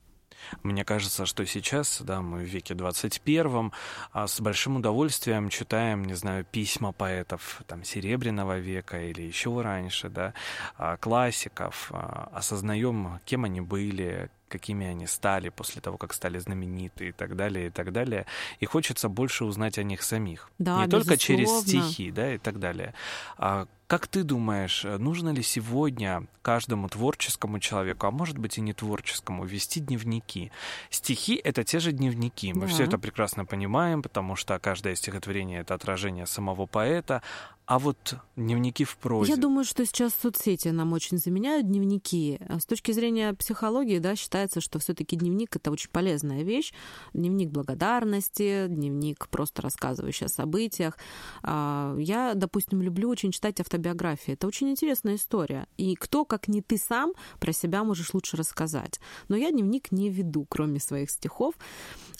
Мне 0.62 0.85
кажется, 0.85 1.26
что 1.26 1.45
сейчас, 1.47 2.00
да, 2.02 2.21
мы 2.21 2.38
в 2.38 2.47
веке 2.47 2.75
21 2.75 3.73
а 4.12 4.26
с 4.26 4.40
большим 4.40 4.76
удовольствием 4.76 5.49
читаем, 5.49 6.05
не 6.05 6.14
знаю, 6.14 6.45
письма 6.45 6.93
поэтов 6.93 7.62
там 7.66 7.85
Серебряного 7.85 8.59
века 8.59 9.02
или 9.02 9.23
еще 9.23 9.61
раньше, 9.61 10.09
да, 10.09 10.35
а, 10.76 10.97
классиков, 10.97 11.90
а, 11.93 12.31
осознаем, 12.33 13.21
кем 13.25 13.45
они 13.45 13.61
были, 13.61 14.31
какими 14.49 14.87
они 14.87 15.07
стали 15.07 15.49
после 15.49 15.81
того, 15.81 15.97
как 15.97 16.12
стали 16.12 16.38
знамениты 16.38 17.09
и 17.09 17.12
так 17.12 17.37
далее, 17.37 17.69
и 17.69 17.71
так 17.71 17.93
далее. 17.93 18.26
И 18.61 18.67
хочется 18.67 19.09
больше 19.09 19.45
узнать 19.45 19.79
о 19.79 19.83
них 19.83 20.03
самих. 20.03 20.50
Да, 20.59 20.79
Не 20.79 20.87
безусловно. 20.87 21.05
только 21.05 21.17
через 21.17 21.61
стихи, 21.61 22.11
да, 22.11 22.35
и 22.35 22.38
так 22.38 22.59
далее. 22.59 22.95
А 23.38 23.67
как 23.87 24.09
ты 24.09 24.25
думаешь, 24.25 24.85
нужно 24.85 25.31
ли 25.31 25.43
сегодня 25.43 26.26
каждому 26.43 26.88
творческому 26.88 27.61
человеку, 27.61 28.07
а 28.09 28.11
может 28.11 28.37
быть 28.37 28.59
и 28.59 28.61
не 28.61 28.73
творческому, 28.73 29.45
вести 29.45 29.79
дневники? 29.79 30.50
Стихи— 30.91 31.41
это 31.45 31.62
те 31.62 31.79
же 31.79 31.93
дневники. 31.93 32.53
Мы 32.53 32.62
да. 32.62 32.67
все 32.67 32.85
это 32.85 32.99
прекрасно 32.99 33.45
понимаем, 33.45 34.03
потому 34.03 34.35
что 34.35 34.59
каждое 34.59 34.97
стихотворение— 34.97 35.61
это 35.62 35.75
отражение 35.75 36.26
самого 36.26 36.67
поэта, 36.67 37.23
а 37.67 37.81
вот 37.81 38.15
дневники 38.37 38.85
в 38.85 38.97
прозе. 38.97 39.33
Я 39.33 39.37
думаю, 39.37 39.65
что 39.65 39.85
сейчас 39.85 40.15
соцсети 40.15 40.69
нам 40.69 40.93
очень 40.93 41.19
заменяют 41.19 41.67
дневники. 41.67 42.38
С 42.49 42.65
точки 42.65 42.93
зрения 42.93 43.35
психологии, 43.35 43.99
да, 43.99 44.15
считается, 44.37 44.61
что 44.61 44.78
все-таки 44.78 45.16
дневник 45.16 45.57
это 45.57 45.71
очень 45.71 45.88
полезная 45.90 46.43
вещь. 46.43 46.75
Дневник 47.14 47.50
благодарности, 47.50 48.66
дневник 48.69 49.28
просто 49.28 49.62
рассказывающий 49.62 50.26
о 50.26 50.28
событиях. 50.28 50.99
А, 51.43 51.97
я, 51.99 52.35
допустим, 52.35 52.83
люблю 52.83 53.09
очень 53.09 53.33
читать 53.33 53.61
автобиографии. 53.61 54.35
Это 54.35 54.47
очень 54.47 54.69
интересная 54.69 55.14
история. 55.14 55.66
И 55.78 55.95
кто, 55.95 56.25
как 56.25 56.49
не 56.49 56.61
ты 56.61 56.76
сам, 56.76 57.12
про 57.40 57.52
себя 57.52 57.83
можешь 57.83 58.12
лучше 58.12 58.37
рассказать. 58.37 59.00
Но 59.28 59.37
я 59.37 59.50
дневник 59.50 59.90
не 59.90 60.11
веду, 60.11 60.47
кроме 60.49 60.81
своих 60.81 61.11
стихов. 61.11 61.55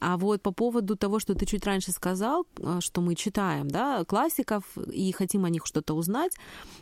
А 0.01 0.17
вот 0.17 0.41
по 0.43 0.53
поводу 0.53 0.97
того, 0.97 1.21
что 1.21 1.35
ты 1.35 1.45
чуть 1.45 1.67
раньше 1.67 1.93
сказал, 1.93 2.47
а, 2.63 2.81
что 2.81 3.03
мы 3.03 3.15
читаем, 3.15 3.69
да, 3.69 4.05
классиков 4.05 4.65
и 4.93 5.13
хотим 5.13 5.45
о 5.45 5.51
них 5.51 5.67
что-то 5.67 5.95
узнать, 5.95 6.33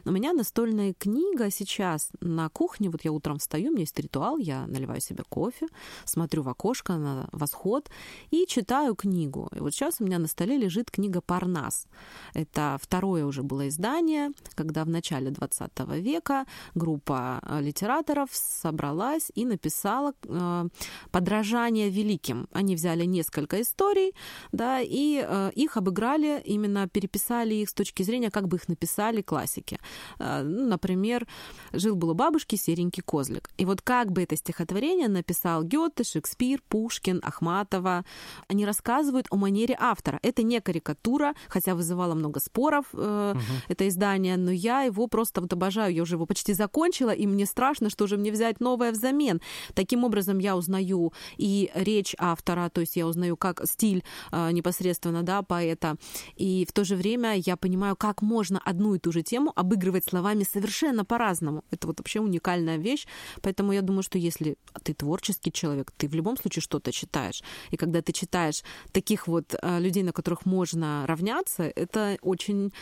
у 0.05 0.13
меня 0.13 0.33
настольная 0.33 0.95
книга 0.95 1.51
сейчас 1.51 2.11
на 2.21 2.49
кухне, 2.49 2.89
вот 2.89 3.05
я 3.05 3.11
утром 3.11 3.39
встаю, 3.39 3.71
у 3.71 3.73
меня 3.73 3.81
есть 3.81 3.99
ритуал, 3.99 4.39
я 4.39 4.67
наливаю 4.67 5.01
себе 5.01 5.24
кофе, 5.29 5.67
смотрю 6.05 6.43
в 6.43 6.49
окошко 6.49 6.95
на 6.95 7.29
восход 7.33 7.91
и 8.31 8.47
читаю 8.47 8.95
книгу. 8.95 9.49
И 9.55 9.61
вот 9.61 9.73
сейчас 9.73 10.01
у 10.01 10.05
меня 10.05 10.19
на 10.19 10.27
столе 10.27 10.57
лежит 10.57 10.91
книга 10.91 11.21
«Парнас». 11.21 11.87
Это 12.35 12.79
второе 12.81 13.25
уже 13.25 13.43
было 13.43 13.69
издание, 13.69 14.31
когда 14.55 14.85
в 14.85 14.89
начале 14.89 15.31
20 15.31 15.71
века 16.01 16.47
группа 16.75 17.41
э, 17.43 17.61
литераторов 17.61 18.29
собралась 18.33 19.31
и 19.35 19.45
написала 19.45 20.13
э, 20.23 20.69
подражание 21.11 21.91
великим. 21.91 22.49
Они 22.53 22.75
взяли 22.75 23.05
несколько 23.05 23.61
историй, 23.61 24.13
да, 24.53 24.81
и 24.81 25.25
э, 25.27 25.51
их 25.55 25.77
обыграли, 25.77 26.43
именно 26.45 26.89
переписали 26.89 27.55
их 27.55 27.69
с 27.69 27.75
точки 27.75 28.03
зрения, 28.03 28.31
как 28.31 28.49
бы 28.49 28.57
их 28.57 28.69
написали 28.69 29.23
классики. 29.23 29.79
Ну, 30.19 30.67
например, 30.69 31.27
«Жил-был 31.73 32.11
у 32.11 32.15
бабушки 32.15 32.57
серенький 32.57 33.03
козлик». 33.03 33.51
И 33.57 33.65
вот 33.65 33.83
как 33.83 34.13
бы 34.13 34.23
это 34.23 34.37
стихотворение 34.37 35.09
написал 35.15 35.65
Гёте, 35.65 36.05
Шекспир, 36.05 36.61
Пушкин, 36.69 37.21
Ахматова. 37.23 38.05
Они 38.49 38.67
рассказывают 38.67 39.27
о 39.31 39.37
манере 39.37 39.77
автора. 39.79 40.19
Это 40.23 40.43
не 40.43 40.61
карикатура, 40.61 41.35
хотя 41.49 41.75
вызывало 41.75 42.15
много 42.15 42.41
споров 42.41 42.87
э, 42.93 43.33
угу. 43.35 43.43
это 43.69 43.89
издание, 43.89 44.37
но 44.37 44.51
я 44.51 44.83
его 44.83 45.07
просто 45.07 45.41
вот 45.41 45.53
обожаю. 45.53 45.95
Я 45.95 46.03
уже 46.03 46.17
его 46.17 46.27
почти 46.27 46.53
закончила, 46.53 47.11
и 47.11 47.27
мне 47.27 47.47
страшно, 47.47 47.91
что 47.91 48.07
же 48.07 48.17
мне 48.17 48.31
взять 48.31 48.61
новое 48.61 48.93
взамен. 48.93 49.41
Таким 49.75 50.05
образом, 50.05 50.39
я 50.39 50.57
узнаю 50.57 51.13
и 51.37 51.71
речь 51.75 52.15
автора, 52.19 52.69
то 52.69 52.81
есть 52.81 52.97
я 52.97 53.07
узнаю 53.07 53.37
как 53.37 53.67
стиль 53.67 54.05
э, 54.33 54.51
непосредственно 54.53 55.23
да, 55.23 55.43
поэта, 55.43 55.97
и 56.37 56.67
в 56.69 56.73
то 56.73 56.85
же 56.85 56.97
время 56.97 57.35
я 57.37 57.57
понимаю, 57.57 57.97
как 57.97 58.23
можно 58.23 58.61
одну 58.65 58.95
и 58.95 58.99
ту 58.99 59.13
же 59.13 59.23
тему 59.23 59.53
обыгрывать 59.55 60.05
словами 60.05 60.45
совершенно 60.45 61.05
по-разному. 61.05 61.65
Это 61.71 61.87
вот 61.87 62.01
вообще 62.01 62.21
уникальная 62.21 62.77
вещь, 62.77 63.07
поэтому 63.43 63.73
я 63.73 63.83
думаю, 63.83 64.03
что 64.03 64.19
если 64.19 64.57
ты 64.83 64.95
творческий 65.05 65.53
человек, 65.53 65.93
ты 65.99 66.09
в 66.09 66.15
любом 66.15 66.37
случае 66.37 66.63
что-то 66.63 66.91
читаешь. 66.91 67.43
И 67.73 67.77
когда 67.77 68.01
ты 68.01 68.13
читаешь 68.13 68.63
таких 68.93 69.29
вот 69.29 69.55
э, 69.55 69.81
людей, 69.81 70.03
на 70.03 70.13
которых 70.13 70.47
можно 70.47 71.05
равняться, 71.07 71.63
это 71.63 72.17
очень 72.23 72.73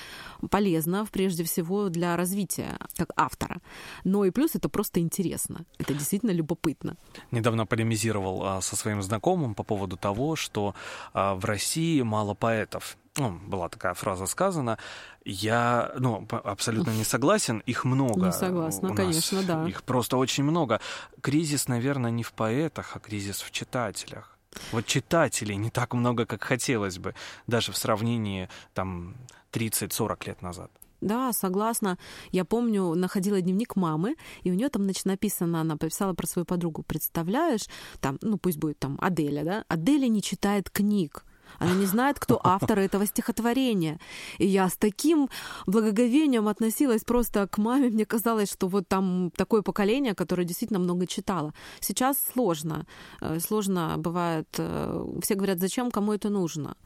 полезно, 0.51 1.07
прежде 1.13 1.43
всего, 1.43 1.89
для 1.89 2.17
развития 2.17 2.79
как 2.97 3.11
автора. 3.17 3.61
Но 4.05 4.25
и 4.25 4.31
плюс 4.31 4.55
это 4.55 4.69
просто 4.69 5.01
интересно. 5.01 5.65
Это 5.79 5.95
действительно 5.95 6.33
любопытно. 6.33 6.97
Недавно 7.33 7.67
полемизировал 7.67 8.43
а, 8.45 8.61
со 8.61 8.77
своим 8.77 9.03
знакомым 9.03 9.55
по 9.55 9.65
поводу 9.65 9.97
того, 9.97 10.37
что 10.37 10.75
а, 11.13 11.35
в 11.35 11.45
России 11.45 12.03
мало 12.03 12.35
поэтов 12.35 12.97
ну, 13.17 13.39
была 13.47 13.69
такая 13.69 13.95
фраза 13.95 14.27
сказана, 14.27 14.79
я, 15.25 15.93
ну, 15.99 16.27
абсолютно 16.31 16.91
не 16.91 17.05
согласен, 17.05 17.63
их 17.67 17.85
много. 17.85 18.27
Не 18.27 18.33
согласна, 18.33 18.95
конечно, 18.95 19.43
да. 19.43 19.69
Их 19.69 19.83
просто 19.83 20.17
очень 20.17 20.45
много. 20.45 20.81
Кризис, 21.21 21.69
наверное, 21.69 22.11
не 22.11 22.23
в 22.23 22.33
поэтах, 22.33 22.97
а 22.97 23.01
кризис 23.01 23.43
в 23.43 23.51
читателях. 23.51 24.39
Вот 24.71 24.87
читателей 24.87 25.57
не 25.57 25.71
так 25.71 25.95
много, 25.95 26.27
как 26.27 26.43
хотелось 26.43 26.99
бы, 26.99 27.15
даже 27.47 27.73
в 27.73 27.77
сравнении 27.77 28.49
там 28.75 29.17
30-40 29.53 30.27
лет 30.27 30.43
назад. 30.43 30.71
Да, 31.01 31.33
согласна. 31.33 31.99
Я 32.31 32.45
помню, 32.45 32.95
находила 32.95 33.41
дневник 33.41 33.75
мамы, 33.77 34.15
и 34.45 34.51
у 34.51 34.55
нее 34.55 34.69
там, 34.69 34.85
значит, 34.85 35.05
написано, 35.05 35.61
она 35.61 35.75
написала 35.75 36.15
про 36.15 36.27
свою 36.27 36.47
подругу. 36.47 36.85
Представляешь, 36.85 37.67
там, 38.01 38.19
ну 38.23 38.39
пусть 38.39 38.59
будет 38.59 38.79
там 38.79 38.99
Аделя, 39.01 39.43
да? 39.45 39.65
Аделя 39.69 40.07
не 40.07 40.23
читает 40.23 40.71
книг. 40.71 41.25
Она 41.59 41.75
не 41.75 41.87
знает, 41.87 42.19
кто 42.19 42.41
автор 42.43 42.79
этого 42.79 43.07
стихотворения. 43.07 43.99
И 44.39 44.47
я 44.47 44.69
с 44.69 44.77
таким 44.77 45.29
благоговением 45.67 46.49
относилась 46.49 47.05
просто 47.05 47.47
к 47.47 47.59
маме. 47.59 47.89
Мне 47.89 48.05
казалось, 48.05 48.53
что 48.53 48.69
вот 48.69 48.89
там 48.89 49.31
такое 49.37 49.63
поколение, 49.63 50.15
которое 50.15 50.45
действительно 50.45 50.81
много 50.81 51.07
читало. 51.07 51.53
Сейчас 51.81 52.17
сложно. 52.33 52.87
Э, 53.21 53.41
сложно 53.41 53.95
бывает. 53.99 54.49
Э, 54.59 55.05
все 55.23 55.35
говорят, 55.35 55.59
зачем, 55.59 55.91
кому 55.91 56.13
это 56.13 56.31
нужно. 56.31 56.77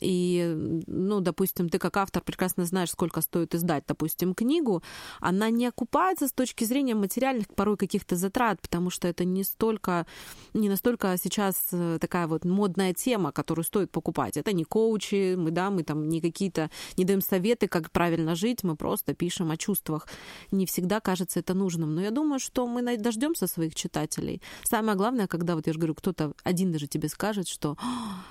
И, 0.00 0.82
ну, 0.86 1.20
допустим, 1.20 1.68
ты 1.68 1.78
как 1.78 1.96
автор 1.96 2.22
прекрасно 2.22 2.64
знаешь, 2.64 2.90
сколько 2.90 3.20
стоит 3.20 3.54
издать, 3.54 3.84
допустим, 3.86 4.34
книгу, 4.34 4.82
она 5.20 5.50
не 5.50 5.66
окупается 5.66 6.28
с 6.28 6.32
точки 6.32 6.64
зрения 6.64 6.94
материальных 6.94 7.48
порой 7.54 7.76
каких-то 7.76 8.16
затрат, 8.16 8.60
потому 8.60 8.90
что 8.90 9.08
это 9.08 9.24
не 9.24 9.44
столько, 9.44 10.06
не 10.52 10.68
настолько 10.68 11.16
сейчас 11.22 11.68
э, 11.72 11.98
такая 12.00 12.26
вот 12.26 12.44
модная 12.44 12.92
тема, 12.92 13.32
которую 13.32 13.64
стоит 13.64 13.90
покупать. 13.90 14.36
Это 14.36 14.52
не 14.52 14.64
коучи, 14.64 15.34
мы, 15.36 15.50
да, 15.50 15.70
мы 15.70 15.82
там 15.84 16.08
не 16.08 16.20
какие-то, 16.20 16.70
не 16.96 17.04
даем 17.04 17.20
советы, 17.20 17.68
как 17.68 17.90
правильно 17.90 18.34
жить, 18.34 18.64
мы 18.64 18.76
просто 18.76 19.14
пишем 19.14 19.50
о 19.50 19.56
чувствах. 19.56 20.08
Не 20.50 20.66
всегда 20.66 21.00
кажется 21.00 21.40
это 21.40 21.54
нужным. 21.54 21.94
Но 21.94 22.00
я 22.00 22.10
думаю, 22.10 22.40
что 22.40 22.66
мы 22.66 22.96
дождемся 22.96 23.46
своих 23.46 23.74
читателей. 23.74 24.42
Самое 24.64 24.96
главное, 24.96 25.26
когда, 25.26 25.54
вот 25.54 25.66
я 25.66 25.72
же 25.72 25.78
говорю, 25.78 25.94
кто-то 25.94 26.32
один 26.42 26.72
даже 26.72 26.86
тебе 26.86 27.08
скажет, 27.08 27.48
что 27.48 27.76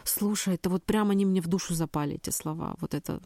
слушай, 0.03 0.55
это 0.55 0.69
вот 0.69 0.83
прямо 0.83 1.11
они 1.11 1.25
мне 1.25 1.41
в 1.41 1.47
душу 1.53 1.75
запали 1.75 2.15
эти 2.15 2.31
слова. 2.31 2.75
Вот 2.81 2.93
это, 2.93 3.19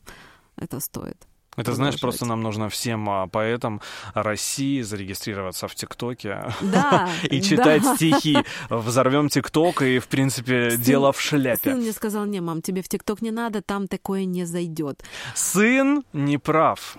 это 0.57 0.79
стоит. 0.79 1.27
Это, 1.57 1.73
знаешь, 1.73 1.99
просто 1.99 2.25
нам 2.25 2.41
нужно 2.41 2.67
всем 2.69 3.09
а, 3.09 3.27
поэтам 3.27 3.81
России 4.13 4.81
зарегистрироваться 4.81 5.67
в 5.67 5.73
ТикТоке 5.73 6.53
да, 6.61 7.09
и 7.23 7.41
читать 7.41 7.81
да. 7.81 7.95
стихи. 7.95 8.37
Взорвем 8.69 9.29
ТикТок, 9.29 9.81
и, 9.81 9.97
в 9.99 10.07
принципе, 10.07 10.71
сын, 10.71 10.81
дело 10.81 11.11
в 11.11 11.19
шляпе. 11.21 11.71
Сын 11.71 11.79
мне 11.79 11.93
сказал, 11.93 12.25
не, 12.25 12.41
мам, 12.41 12.61
тебе 12.61 12.81
в 12.81 12.87
ТикТок 12.87 13.21
не 13.21 13.31
надо, 13.31 13.61
там 13.61 13.87
такое 13.87 14.25
не 14.25 14.45
зайдет. 14.45 15.03
Сын 15.33 16.03
не 16.13 16.37
прав. 16.37 16.95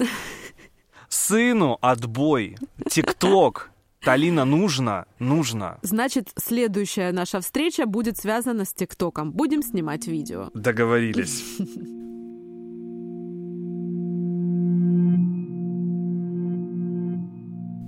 Сыну 1.08 1.78
отбой. 1.80 2.56
ТикТок 2.90 3.70
Талина, 4.08 4.46
нужно, 4.46 5.04
нужно. 5.18 5.76
Значит, 5.82 6.30
следующая 6.34 7.12
наша 7.12 7.42
встреча 7.42 7.84
будет 7.84 8.16
связана 8.16 8.64
с 8.64 8.72
ТикТоком. 8.72 9.32
Будем 9.32 9.62
снимать 9.62 10.06
видео. 10.06 10.48
Договорились. 10.54 11.44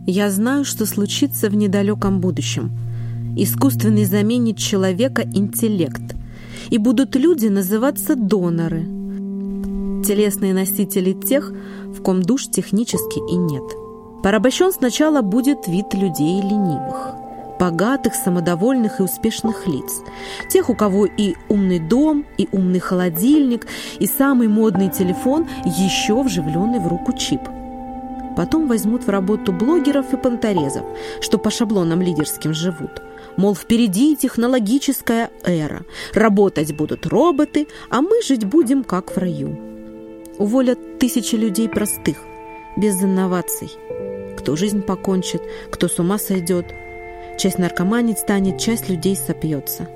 Я 0.06 0.30
знаю, 0.30 0.66
что 0.66 0.85
случится 0.85 1.48
в 1.48 1.54
недалеком 1.54 2.20
будущем. 2.20 2.70
Искусственный 3.38 4.04
заменит 4.04 4.59
человека 4.59 5.22
интеллект. 5.22 6.02
И 6.68 6.76
будут 6.76 7.16
люди 7.16 7.46
называться 7.46 8.14
доноры. 8.14 8.83
Телесные 10.04 10.52
носители 10.52 11.14
тех, 11.14 11.50
в 11.87 12.02
ком 12.02 12.20
душ 12.20 12.48
технически 12.48 13.20
и 13.33 13.37
нет– 13.37 13.64
Порабощен 14.22 14.70
сначала 14.72 15.22
будет 15.22 15.66
вид 15.66 15.94
людей 15.94 16.42
ленивых, 16.42 17.14
богатых, 17.59 18.14
самодовольных 18.14 19.00
и 19.00 19.02
успешных 19.02 19.66
лиц, 19.66 20.02
тех, 20.50 20.68
у 20.68 20.74
кого 20.74 21.06
и 21.06 21.35
умный 21.48 21.78
дом, 21.78 22.26
и 22.37 22.46
умный 22.52 22.80
холодильник, 22.80 23.66
и 23.98 24.06
самый 24.06 24.48
модный 24.48 24.90
телефон, 24.90 25.48
еще 25.64 26.22
вживленный 26.22 26.80
в 26.80 26.88
руку 26.88 27.14
чип. 27.14 27.40
Потом 28.37 28.68
возьмут 28.68 29.04
в 29.04 29.09
работу 29.09 29.52
блогеров 29.52 30.12
и 30.12 30.16
понторезов, 30.16 30.85
что 31.20 31.38
по 31.38 31.50
шаблонам 31.50 32.02
лидерским 32.02 32.52
живут. 32.52 33.02
Мол, 33.37 33.54
впереди 33.54 34.16
технологическая 34.16 35.30
эра, 35.44 35.83
работать 36.12 36.74
будут 36.74 37.06
роботы, 37.06 37.68
а 37.90 38.02
мы 38.02 38.22
жить 38.22 38.44
будем 38.44 38.85
как 38.85 39.14
в 39.14 39.18
раю. 39.18 39.59
Уволят 40.38 40.98
тысячи 40.98 41.37
людей 41.37 41.68
простых, 41.68 42.18
без 42.76 43.02
инноваций– 43.02 43.70
кто 44.40 44.57
жизнь 44.57 44.81
покончит, 44.81 45.42
кто 45.70 45.87
с 45.87 45.98
ума 45.98 46.18
сойдет. 46.18 46.64
Часть 47.38 47.59
наркоманить 47.59 48.18
станет, 48.18 48.59
часть 48.59 48.88
людей 48.88 49.14
сопьется. 49.14 49.87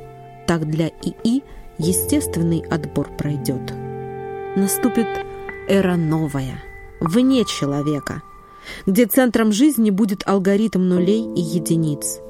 Так 0.47 0.69
для 0.69 0.89
ИИ 0.89 1.43
естественный 1.79 2.63
отбор 2.71 3.09
пройдет. 3.17 3.73
Наступит 4.55 5.07
эра 5.67 5.97
новая, 5.97 6.63
вне 7.01 7.47
человека, 7.47 8.23
где 8.87 9.07
центром 9.07 9.51
жизни 9.51 9.89
будет 9.89 10.23
алгоритм 10.27 10.87
нулей 10.87 11.25
и 11.35 11.41
единиц. 11.41 12.21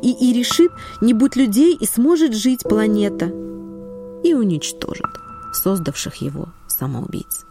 ИИ 0.00 0.32
решит, 0.32 0.72
не 1.02 1.12
будь 1.12 1.36
людей 1.36 1.76
и 1.78 1.84
сможет 1.84 2.34
жить 2.34 2.62
планета, 2.62 3.26
и 4.24 4.32
уничтожит 4.32 5.04
создавших 5.52 6.14
его 6.16 6.48
самоубийц. 6.66 7.44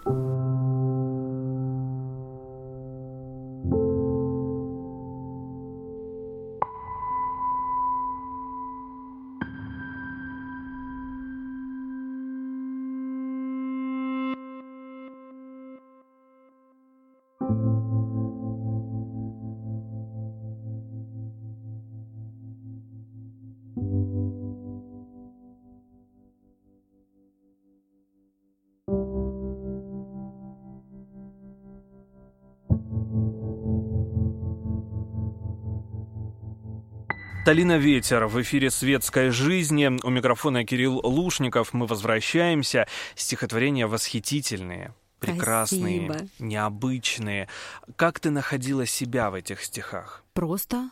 Талина 37.51 37.77
Ветер 37.77 38.27
в 38.27 38.41
эфире 38.43 38.71
«Светской 38.71 39.29
жизни». 39.29 39.99
У 40.05 40.09
микрофона 40.09 40.63
Кирилл 40.63 41.01
Лушников. 41.03 41.73
Мы 41.73 41.85
возвращаемся. 41.85 42.87
Стихотворения 43.13 43.87
восхитительные. 43.87 44.93
прекрасные, 45.19 46.05
Спасибо. 46.05 46.29
необычные. 46.39 47.49
Как 47.97 48.21
ты 48.21 48.29
находила 48.31 48.85
себя 48.85 49.29
в 49.29 49.33
этих 49.33 49.65
стихах? 49.65 50.23
Просто 50.31 50.91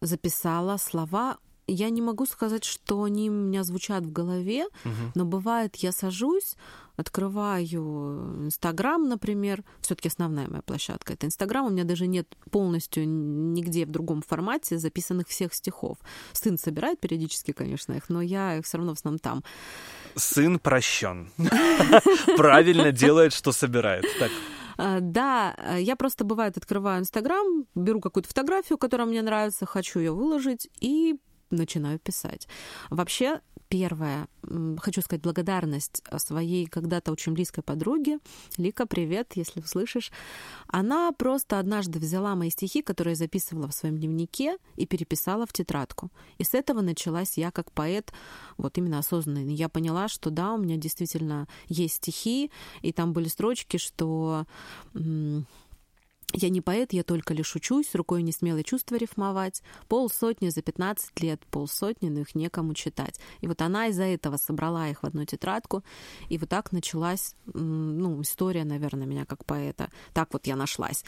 записала 0.00 0.76
слова. 0.76 1.38
Я 1.66 1.90
не 1.90 2.02
могу 2.02 2.24
сказать, 2.26 2.62
что 2.62 3.02
они 3.02 3.28
у 3.28 3.32
меня 3.32 3.64
звучат 3.64 4.04
в 4.04 4.12
голове, 4.12 4.66
Мгм. 4.84 5.10
но 5.16 5.24
бывает, 5.24 5.74
я 5.74 5.90
сажусь, 5.90 6.54
открываю 6.96 8.46
Инстаграм, 8.46 9.08
например, 9.08 9.64
все-таки 9.80 10.08
основная 10.08 10.48
моя 10.48 10.62
площадка 10.62 11.12
это 11.12 11.26
Инстаграм, 11.26 11.66
у 11.66 11.70
меня 11.70 11.84
даже 11.84 12.06
нет 12.06 12.26
полностью 12.50 13.06
нигде 13.06 13.86
в 13.86 13.90
другом 13.90 14.22
формате 14.22 14.78
записанных 14.78 15.28
всех 15.28 15.54
стихов. 15.54 15.98
Сын 16.32 16.58
собирает 16.58 17.00
периодически, 17.00 17.52
конечно, 17.52 17.92
их, 17.92 18.08
но 18.08 18.22
я 18.22 18.58
их 18.58 18.64
все 18.64 18.78
равно 18.78 18.94
в 18.94 18.98
основном 18.98 19.18
там. 19.18 19.44
Сын 20.14 20.58
прощен. 20.58 21.30
Правильно 22.36 22.92
делает, 22.92 23.32
что 23.32 23.52
собирает. 23.52 24.04
Так, 24.18 24.30
А, 24.78 25.00
Да, 25.00 25.54
а, 25.58 25.78
я 25.78 25.96
просто 25.96 26.24
бывает 26.24 26.56
открываю 26.56 27.00
Инстаграм, 27.00 27.64
беру 27.74 28.00
какую-то 28.00 28.28
фотографию, 28.28 28.78
которая 28.78 29.06
мне 29.06 29.22
нравится, 29.22 29.66
хочу 29.66 29.98
ее 29.98 30.12
выложить 30.12 30.68
и 30.80 31.16
начинаю 31.50 31.98
писать. 31.98 32.48
Вообще, 32.90 33.40
первое, 33.68 34.28
хочу 34.78 35.00
сказать 35.02 35.22
благодарность 35.22 36.02
своей 36.18 36.66
когда-то 36.66 37.12
очень 37.12 37.32
близкой 37.32 37.62
подруге. 37.62 38.18
Лика, 38.56 38.86
привет, 38.86 39.32
если 39.34 39.60
услышишь. 39.60 40.12
Она 40.68 41.12
просто 41.12 41.58
однажды 41.58 41.98
взяла 41.98 42.34
мои 42.34 42.50
стихи, 42.50 42.82
которые 42.82 43.12
я 43.12 43.16
записывала 43.16 43.68
в 43.68 43.74
своем 43.74 43.98
дневнике, 43.98 44.58
и 44.76 44.86
переписала 44.86 45.46
в 45.46 45.52
тетрадку. 45.52 46.10
И 46.38 46.44
с 46.44 46.54
этого 46.54 46.80
началась 46.80 47.36
я 47.36 47.50
как 47.50 47.72
поэт, 47.72 48.12
вот 48.56 48.78
именно 48.78 48.98
осознанный. 48.98 49.54
Я 49.54 49.68
поняла, 49.68 50.08
что 50.08 50.30
да, 50.30 50.52
у 50.54 50.58
меня 50.58 50.76
действительно 50.76 51.48
есть 51.68 51.96
стихи, 51.96 52.50
и 52.82 52.92
там 52.92 53.12
были 53.12 53.28
строчки, 53.28 53.76
что 53.76 54.46
я 56.32 56.48
не 56.48 56.60
поэт, 56.60 56.92
я 56.92 57.02
только 57.02 57.32
лишь 57.34 57.54
учусь, 57.54 57.94
рукой 57.94 58.22
не 58.22 58.32
смело 58.32 58.62
чувства 58.62 58.96
рифмовать. 58.96 59.62
Полсотни 59.88 60.48
за 60.48 60.60
15 60.60 61.20
лет, 61.20 61.40
полсотни, 61.50 62.08
но 62.08 62.20
их 62.20 62.34
некому 62.34 62.74
читать. 62.74 63.20
И 63.40 63.46
вот 63.46 63.62
она 63.62 63.86
из-за 63.88 64.04
этого 64.04 64.36
собрала 64.36 64.88
их 64.88 65.02
в 65.02 65.06
одну 65.06 65.24
тетрадку, 65.24 65.82
и 66.28 66.36
вот 66.36 66.48
так 66.48 66.72
началась, 66.72 67.34
ну, 67.46 68.20
история, 68.22 68.64
наверное, 68.64 69.06
меня 69.06 69.24
как 69.24 69.44
поэта. 69.44 69.90
Так 70.12 70.32
вот 70.32 70.46
я 70.46 70.56
нашлась. 70.56 71.04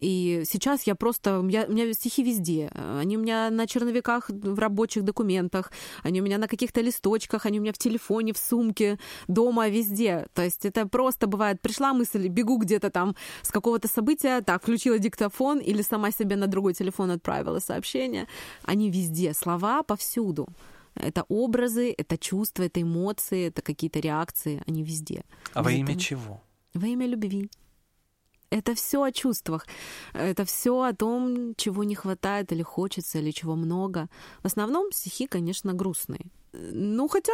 И 0.00 0.44
сейчас 0.46 0.84
я 0.84 0.94
просто... 0.94 1.40
Меня, 1.42 1.64
у 1.66 1.72
меня 1.72 1.92
стихи 1.92 2.22
везде. 2.22 2.70
Они 2.74 3.16
у 3.16 3.20
меня 3.20 3.50
на 3.50 3.66
черновиках 3.66 4.28
в 4.28 4.58
рабочих 4.58 5.02
документах, 5.02 5.72
они 6.02 6.20
у 6.20 6.24
меня 6.24 6.38
на 6.38 6.46
каких-то 6.46 6.80
листочках, 6.80 7.46
они 7.46 7.58
у 7.58 7.62
меня 7.62 7.72
в 7.72 7.78
телефоне, 7.78 8.32
в 8.32 8.38
сумке, 8.38 8.98
дома, 9.26 9.68
везде. 9.68 10.28
То 10.34 10.42
есть 10.42 10.64
это 10.64 10.86
просто 10.86 11.26
бывает, 11.26 11.60
пришла 11.60 11.94
мысль, 11.94 12.28
бегу 12.28 12.58
где-то 12.58 12.90
там 12.90 13.16
с 13.42 13.50
какого-то 13.50 13.88
события, 13.88 14.40
так, 14.40 14.57
включила 14.58 14.98
диктофон 14.98 15.58
или 15.58 15.82
сама 15.82 16.10
себе 16.10 16.36
на 16.36 16.46
другой 16.46 16.74
телефон 16.74 17.10
отправила 17.10 17.60
сообщение. 17.60 18.26
Они 18.62 18.90
везде, 18.90 19.34
слова 19.34 19.82
повсюду. 19.82 20.48
Это 20.94 21.24
образы, 21.28 21.94
это 21.96 22.18
чувства, 22.18 22.64
это 22.64 22.82
эмоции, 22.82 23.48
это 23.48 23.62
какие-то 23.62 24.00
реакции, 24.00 24.62
они 24.66 24.82
везде. 24.82 25.22
а 25.54 25.62
во 25.62 25.70
имя 25.70 25.96
чего? 25.96 26.40
Во 26.74 26.86
имя 26.86 27.06
любви. 27.06 27.50
Это 28.50 28.74
все 28.74 29.02
о 29.02 29.12
чувствах. 29.12 29.66
Это 30.14 30.44
все 30.44 30.80
о 30.82 30.92
том, 30.94 31.54
чего 31.56 31.84
не 31.84 31.94
хватает 31.94 32.52
или 32.52 32.62
хочется, 32.62 33.18
или 33.18 33.30
чего 33.30 33.56
много. 33.56 34.08
В 34.42 34.46
основном 34.46 34.90
стихи, 34.92 35.26
конечно, 35.26 35.74
грустные. 35.74 36.26
Ну, 36.52 37.08
хотя 37.08 37.32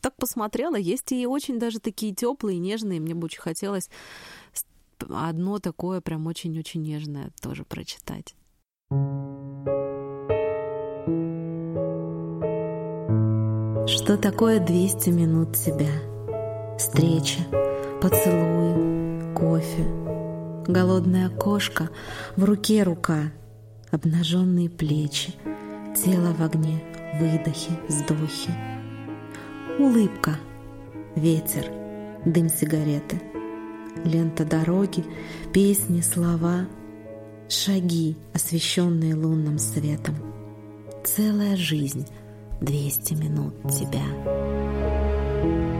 так 0.00 0.16
посмотрела, 0.16 0.76
есть 0.76 1.12
и 1.12 1.26
очень 1.26 1.58
даже 1.58 1.78
такие 1.78 2.14
теплые, 2.14 2.58
нежные. 2.58 3.00
Мне 3.00 3.14
бы 3.14 3.26
очень 3.26 3.40
хотелось 3.40 3.90
одно 5.08 5.58
такое 5.58 6.00
прям 6.00 6.26
очень-очень 6.26 6.82
нежное 6.82 7.30
тоже 7.40 7.64
прочитать. 7.64 8.34
Что 13.88 14.16
такое 14.16 14.58
200 14.58 15.10
минут 15.10 15.56
тебя? 15.56 15.90
Встреча, 16.78 17.40
поцелуи, 18.00 19.34
кофе, 19.34 19.84
голодная 20.66 21.28
кошка, 21.28 21.90
в 22.36 22.44
руке 22.44 22.82
рука, 22.82 23.32
обнаженные 23.90 24.68
плечи, 24.68 25.34
тело 25.96 26.32
в 26.32 26.42
огне, 26.42 26.82
выдохи, 27.20 27.72
вздохи, 27.88 28.50
улыбка, 29.78 30.36
ветер, 31.14 31.70
дым 32.24 32.48
сигареты, 32.48 33.22
лента 34.04 34.44
дороги, 34.44 35.04
песни, 35.52 36.00
слова, 36.00 36.66
шаги, 37.48 38.16
освещенные 38.32 39.14
лунным 39.14 39.58
светом, 39.58 40.14
целая 41.04 41.56
жизнь, 41.56 42.06
200 42.60 43.14
минут 43.14 43.54
тебя. 43.64 44.02
Советская 45.36 45.75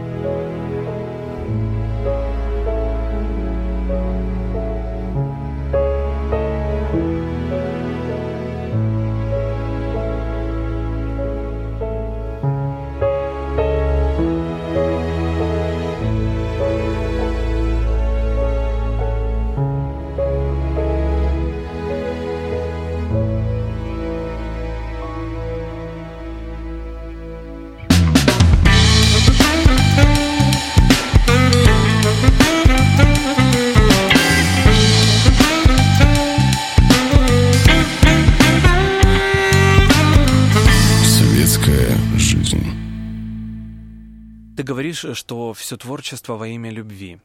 говоришь, 44.77 45.05
что 45.13 45.53
все 45.53 45.75
творчество 45.75 46.35
во 46.35 46.47
имя 46.47 46.69
любви. 46.69 47.19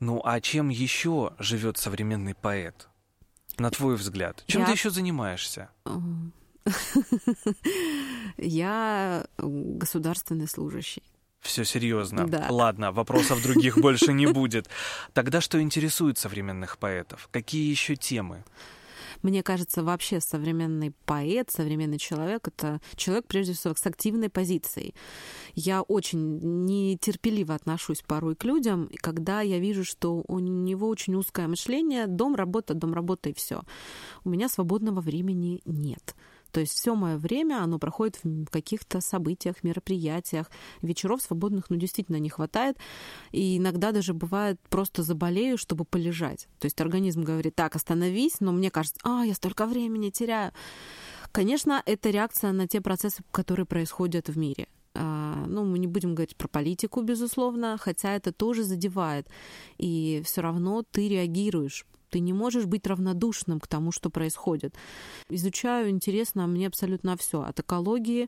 Ну 0.00 0.22
а 0.24 0.40
чем 0.40 0.70
еще 0.70 1.34
живет 1.38 1.76
современный 1.76 2.34
поэт? 2.34 2.88
На 3.58 3.70
твой 3.70 3.96
взгляд, 3.96 4.42
чем 4.46 4.62
Я- 4.62 4.66
ты 4.68 4.72
еще 4.72 4.88
занимаешься? 4.88 5.68
Я 8.38 9.26
государственный 9.36 10.48
служащий. 10.48 11.02
Все 11.40 11.64
серьезно. 11.64 12.26
Да. 12.26 12.46
Ладно, 12.48 12.90
вопросов 12.90 13.42
других 13.42 13.76
больше 13.82 14.14
не 14.14 14.26
будет. 14.26 14.70
Тогда 15.12 15.42
что 15.42 15.60
интересует 15.60 16.16
современных 16.16 16.78
поэтов? 16.78 17.28
Какие 17.30 17.70
еще 17.70 17.96
темы? 17.96 18.44
Мне 19.22 19.42
кажется, 19.42 19.82
вообще 19.82 20.20
современный 20.20 20.92
поэт, 21.04 21.50
современный 21.50 21.98
человек— 21.98 22.48
это 22.48 22.80
человек, 22.96 23.26
прежде 23.26 23.52
всего, 23.52 23.74
с 23.74 23.86
активной 23.86 24.28
позицией. 24.28 24.94
Я 25.54 25.82
очень 25.82 26.38
нетерпеливо 26.64 27.54
отношусь 27.54 28.02
порой 28.02 28.36
к 28.36 28.44
людям, 28.44 28.90
когда 28.96 29.40
я 29.40 29.58
вижу, 29.58 29.84
что 29.84 30.24
у 30.26 30.38
него 30.38 30.88
очень 30.88 31.14
узкое 31.14 31.48
мышление, 31.48 32.06
дом, 32.06 32.34
работа, 32.34 32.74
дом, 32.74 32.94
работа 32.94 33.30
и 33.30 33.34
все. 33.34 33.62
У 34.24 34.30
меня 34.30 34.48
свободного 34.48 35.00
времени 35.00 35.60
нет. 35.64 36.14
То 36.52 36.60
есть 36.60 36.72
все 36.72 36.94
мое 36.94 37.16
время, 37.16 37.62
оно 37.62 37.78
проходит 37.78 38.20
в 38.22 38.46
каких-то 38.46 39.00
событиях, 39.00 39.62
мероприятиях. 39.62 40.50
Вечеров 40.82 41.22
свободных, 41.22 41.70
ну, 41.70 41.76
действительно 41.76 42.16
не 42.16 42.28
хватает. 42.30 42.76
И 43.32 43.58
иногда 43.58 43.92
даже 43.92 44.14
бывает 44.14 44.58
просто 44.68 45.02
заболею, 45.02 45.58
чтобы 45.58 45.84
полежать. 45.84 46.48
То 46.58 46.66
есть 46.66 46.80
организм 46.80 47.22
говорит, 47.22 47.54
так, 47.54 47.76
остановись, 47.76 48.40
но 48.40 48.52
мне 48.52 48.70
кажется, 48.70 49.00
а, 49.04 49.24
я 49.24 49.34
столько 49.34 49.66
времени 49.66 50.10
теряю. 50.10 50.52
Конечно, 51.32 51.82
это 51.84 52.10
реакция 52.10 52.52
на 52.52 52.66
те 52.66 52.80
процессы, 52.80 53.22
которые 53.30 53.66
происходят 53.66 54.28
в 54.28 54.38
мире. 54.38 54.66
А, 54.94 55.44
Ну, 55.46 55.64
мы 55.64 55.78
не 55.78 55.86
будем 55.86 56.14
говорить 56.14 56.36
про 56.36 56.48
политику, 56.48 57.02
безусловно, 57.02 57.76
хотя 57.78 58.14
это 58.14 58.32
тоже 58.32 58.64
задевает. 58.64 59.28
И 59.78 60.22
все 60.24 60.40
равно 60.40 60.82
ты 60.82 61.08
реагируешь. 61.08 61.86
Ты 62.10 62.20
не 62.20 62.32
можешь 62.32 62.66
быть 62.66 62.86
равнодушным 62.86 63.60
к 63.60 63.66
тому, 63.66 63.92
что 63.92 64.10
происходит. 64.10 64.74
Изучаю, 65.28 65.90
интересно 65.90 66.46
мне 66.46 66.66
абсолютно 66.66 67.16
все. 67.16 67.42
От 67.42 67.60
экологии 67.60 68.26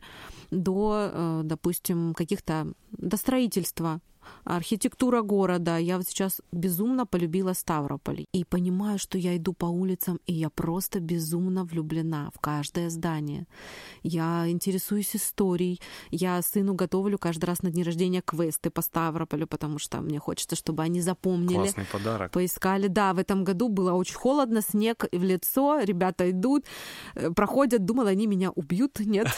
до, 0.51 1.11
э, 1.13 1.41
допустим, 1.45 2.15
каких-то 2.15 2.73
до 2.93 3.17
строительства. 3.17 4.01
Архитектура 4.45 5.23
города. 5.23 5.77
Я 5.79 5.97
вот 5.97 6.07
сейчас 6.07 6.41
безумно 6.53 7.07
полюбила 7.07 7.53
Ставрополь. 7.53 8.27
И 8.33 8.45
понимаю, 8.45 8.99
что 8.99 9.19
я 9.19 9.37
иду 9.37 9.53
по 9.53 9.67
улицам, 9.67 10.21
и 10.27 10.33
я 10.33 10.51
просто 10.51 11.01
безумно 11.01 11.65
влюблена 11.65 12.31
в 12.35 12.41
каждое 12.41 12.91
здание. 12.91 13.47
Я 14.03 14.49
интересуюсь 14.49 15.17
историей. 15.17 15.81
Я 16.11 16.43
сыну 16.43 16.75
готовлю 16.75 17.19
каждый 17.19 17.47
раз 17.47 17.63
на 17.63 17.71
день 17.71 17.85
рождения 17.85 18.23
квесты 18.23 18.71
по 18.71 18.83
Ставрополю, 18.83 19.47
потому 19.47 19.79
что 19.79 20.01
мне 20.01 20.19
хочется, 20.19 20.57
чтобы 20.57 20.83
они 20.83 21.01
запомнили. 21.01 21.57
Классный 21.57 21.87
подарок. 21.87 22.33
Поискали. 22.33 22.89
Да, 22.89 23.13
в 23.15 23.19
этом 23.19 23.45
году 23.45 23.69
было 23.69 23.93
очень 23.93 24.17
холодно, 24.17 24.63
снег 24.63 25.05
в 25.13 25.23
лицо, 25.23 25.81
ребята 25.81 26.31
идут, 26.31 26.65
э, 27.15 27.31
проходят, 27.31 27.85
думала, 27.85 28.11
они 28.11 28.27
меня 28.27 28.51
убьют. 28.51 29.01
Нет, 29.01 29.29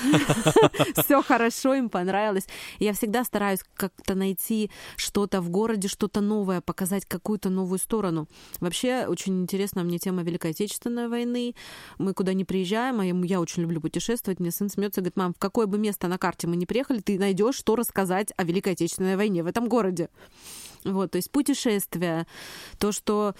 все 0.97 1.23
хорошо, 1.23 1.75
им 1.75 1.89
понравилось. 1.89 2.47
Я 2.79 2.93
всегда 2.93 3.25
стараюсь 3.25 3.61
как-то 3.75 4.15
найти 4.15 4.71
что-то 4.97 5.41
в 5.41 5.51
городе, 5.51 5.89
что-то 5.89 6.21
новое, 6.21 6.61
показать 6.61 7.07
какую-то 7.07 7.51
новую 7.51 7.79
сторону. 7.79 8.29
Вообще, 8.61 9.07
очень 9.07 9.41
интересна 9.43 9.83
мне 9.83 9.99
тема 9.99 10.23
Великой 10.23 10.53
Отечественной 10.53 11.09
войны. 11.09 11.55
Мы 11.99 12.15
куда 12.15 12.33
не 12.33 12.45
приезжаем, 12.45 13.01
а 13.01 13.05
я 13.05 13.41
очень 13.41 13.63
люблю 13.63 13.81
путешествовать. 13.81 14.41
Мне 14.41 14.51
сын 14.51 14.69
смеется 14.69 15.01
и 15.01 15.03
говорит, 15.03 15.17
мам, 15.17 15.35
в 15.35 15.39
какое 15.39 15.67
бы 15.67 15.79
место 15.79 16.09
на 16.09 16.19
карте 16.19 16.47
мы 16.47 16.57
не 16.57 16.67
приехали, 16.67 17.01
ты 17.01 17.19
найдешь, 17.19 17.57
что 17.57 17.77
рассказать 17.77 18.33
о 18.37 18.45
Великой 18.45 18.73
Отечественной 18.75 19.17
войне 19.17 19.43
в 19.43 19.47
этом 19.47 19.69
городе. 19.69 20.09
Вот, 20.85 21.13
то 21.13 21.17
есть 21.17 21.31
путешествия, 21.31 22.27
то, 22.79 22.93
что 22.93 23.35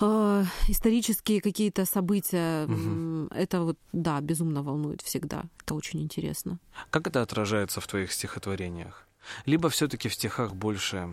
э, 0.00 0.44
исторические 0.68 1.40
какие-то 1.40 1.84
события, 1.84 2.66
угу. 2.66 3.28
это 3.34 3.62
вот, 3.62 3.78
да, 3.92 4.20
безумно 4.20 4.62
волнует 4.62 5.02
всегда. 5.02 5.44
Это 5.64 5.74
очень 5.74 6.02
интересно. 6.02 6.58
Как 6.90 7.06
это 7.06 7.22
отражается 7.22 7.80
в 7.80 7.86
твоих 7.86 8.12
стихотворениях? 8.12 9.06
Либо 9.44 9.68
все-таки 9.68 10.08
в 10.08 10.14
стихах 10.14 10.54
больше 10.54 11.08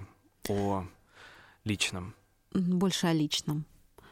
о 0.49 0.86
личном? 1.63 2.15
Больше 2.54 3.08
о 3.08 3.13
личном. 3.13 3.65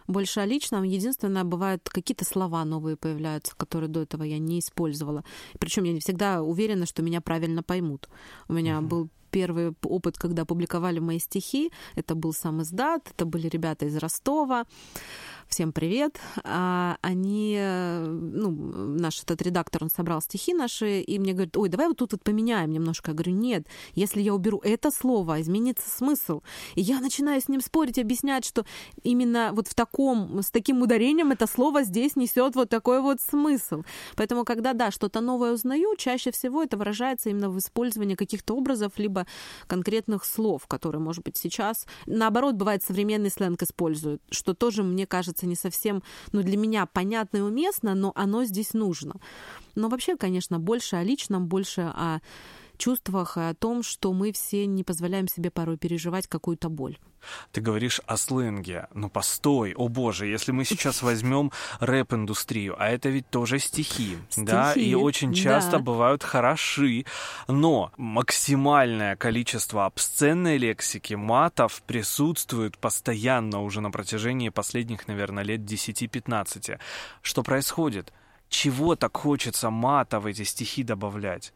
Больше 0.08 0.40
о 0.40 0.46
личном. 0.46 0.84
Единственное, 0.84 1.44
бывают 1.44 1.88
какие-то 1.90 2.26
слова 2.26 2.66
новые 2.66 2.98
появляются, 2.98 3.56
которые 3.56 3.90
до 3.90 4.02
этого 4.02 4.24
я 4.24 4.40
не 4.40 4.60
использовала. 4.60 5.24
Причем 5.60 5.84
я 5.84 5.94
не 5.94 6.00
всегда 6.00 6.42
уверена, 6.42 6.86
что 6.86 7.02
меня 7.02 7.22
правильно 7.22 7.64
поймут. 7.64 8.10
У 8.48 8.54
меня 8.54 8.78
uh-huh. 8.78 8.88
был 8.88 9.10
первый 9.32 9.74
опыт, 9.84 10.18
когда 10.18 10.46
публиковали 10.46 11.00
мои 11.00 11.20
стихи. 11.20 11.72
Это 11.96 12.16
был 12.16 12.34
сам 12.34 12.62
издат, 12.62 13.10
это 13.12 13.26
были 13.26 13.48
ребята 13.48 13.86
из 13.86 13.98
Ростова 13.98 14.66
всем 15.52 15.74
привет. 15.74 16.18
А, 16.46 16.98
они, 17.02 17.60
ну, 17.60 18.52
наш 18.52 19.22
этот 19.22 19.42
редактор, 19.42 19.84
он 19.84 19.90
собрал 19.90 20.22
стихи 20.22 20.54
наши, 20.54 21.02
и 21.02 21.20
мне 21.20 21.34
говорит, 21.34 21.58
ой, 21.58 21.68
давай 21.68 21.88
вот 21.90 21.98
тут 21.98 22.14
вот 22.14 22.24
поменяем 22.24 22.72
немножко. 22.72 23.12
Я 23.12 23.16
говорю, 23.16 23.34
нет, 23.34 23.68
если 23.94 24.22
я 24.22 24.34
уберу 24.34 24.62
это 24.64 24.92
слово, 24.92 25.42
изменится 25.42 25.90
смысл. 25.90 26.42
И 26.76 26.82
я 26.82 27.02
начинаю 27.02 27.42
с 27.42 27.50
ним 27.50 27.60
спорить, 27.60 28.00
объяснять, 28.00 28.46
что 28.46 28.66
именно 29.04 29.52
вот 29.54 29.68
в 29.68 29.74
таком, 29.74 30.42
с 30.42 30.50
таким 30.52 30.82
ударением 30.82 31.32
это 31.32 31.48
слово 31.48 31.84
здесь 31.84 32.16
несет 32.16 32.56
вот 32.56 32.70
такой 32.70 33.02
вот 33.02 33.20
смысл. 33.20 33.84
Поэтому, 34.16 34.46
когда, 34.46 34.72
да, 34.72 34.90
что-то 34.90 35.20
новое 35.20 35.52
узнаю, 35.52 35.96
чаще 35.98 36.32
всего 36.32 36.64
это 36.64 36.78
выражается 36.78 37.30
именно 37.30 37.50
в 37.50 37.58
использовании 37.58 38.16
каких-то 38.16 38.56
образов, 38.56 38.94
либо 38.98 39.21
конкретных 39.68 40.26
слов, 40.26 40.68
которые, 40.68 41.02
может 41.02 41.24
быть, 41.24 41.38
сейчас, 41.38 41.86
наоборот, 42.06 42.56
бывает, 42.56 42.84
современный 42.84 43.30
сленг 43.30 43.62
используют, 43.64 44.22
что 44.30 44.54
тоже, 44.54 44.84
мне 44.84 45.06
кажется 45.06 45.46
не 45.46 45.56
совсем, 45.56 46.04
ну, 46.32 46.44
для 46.44 46.58
меня 46.58 46.86
понятно 46.86 47.38
и 47.38 47.42
уместно, 47.42 47.96
но 47.96 48.12
оно 48.16 48.44
здесь 48.44 48.74
нужно. 48.74 49.16
Но 49.76 49.90
вообще, 49.90 50.18
конечно, 50.18 50.60
больше 50.60 50.96
о 50.96 51.04
личном, 51.04 51.48
больше 51.48 51.82
о 51.82 52.20
чувствах, 52.82 53.38
и 53.38 53.42
о 53.42 53.54
том, 53.54 53.84
что 53.84 54.12
мы 54.12 54.32
все 54.32 54.66
не 54.66 54.84
позволяем 54.84 55.28
себе 55.28 55.52
порой 55.52 55.78
переживать 55.78 56.28
какую-то 56.28 56.70
боль. 56.70 56.98
Ты 57.52 57.62
говоришь 57.62 58.02
о 58.08 58.18
сленге. 58.18 58.88
Ну 58.96 59.08
постой, 59.10 59.74
о 59.76 59.88
боже, 59.88 60.26
если 60.26 60.52
мы 60.52 60.66
сейчас 60.66 61.02
возьмем 61.04 61.52
рэп-индустрию, 61.80 62.76
а 62.80 62.90
это 62.90 63.10
ведь 63.10 63.30
тоже 63.30 63.60
стихи, 63.60 64.18
стихи 64.30 64.46
да, 64.46 64.74
и 64.74 64.96
очень 64.96 65.34
часто 65.34 65.74
да. 65.74 65.80
бывают 65.80 66.24
хороши, 66.24 67.06
но 67.48 67.92
максимальное 67.98 69.16
количество 69.16 69.86
обсценной 69.86 70.58
лексики, 70.58 71.14
матов 71.14 71.84
присутствует 71.84 72.80
постоянно 72.80 73.62
уже 73.62 73.82
на 73.82 73.92
протяжении 73.92 74.50
последних, 74.50 75.08
наверное, 75.08 75.44
лет 75.44 75.62
10-15. 75.62 76.80
Что 77.22 77.44
происходит? 77.44 78.12
Чего 78.50 78.96
так 78.96 79.16
хочется 79.16 79.70
мата 79.70 80.20
в 80.20 80.26
эти 80.26 80.44
стихи 80.44 80.84
добавлять? 80.84 81.54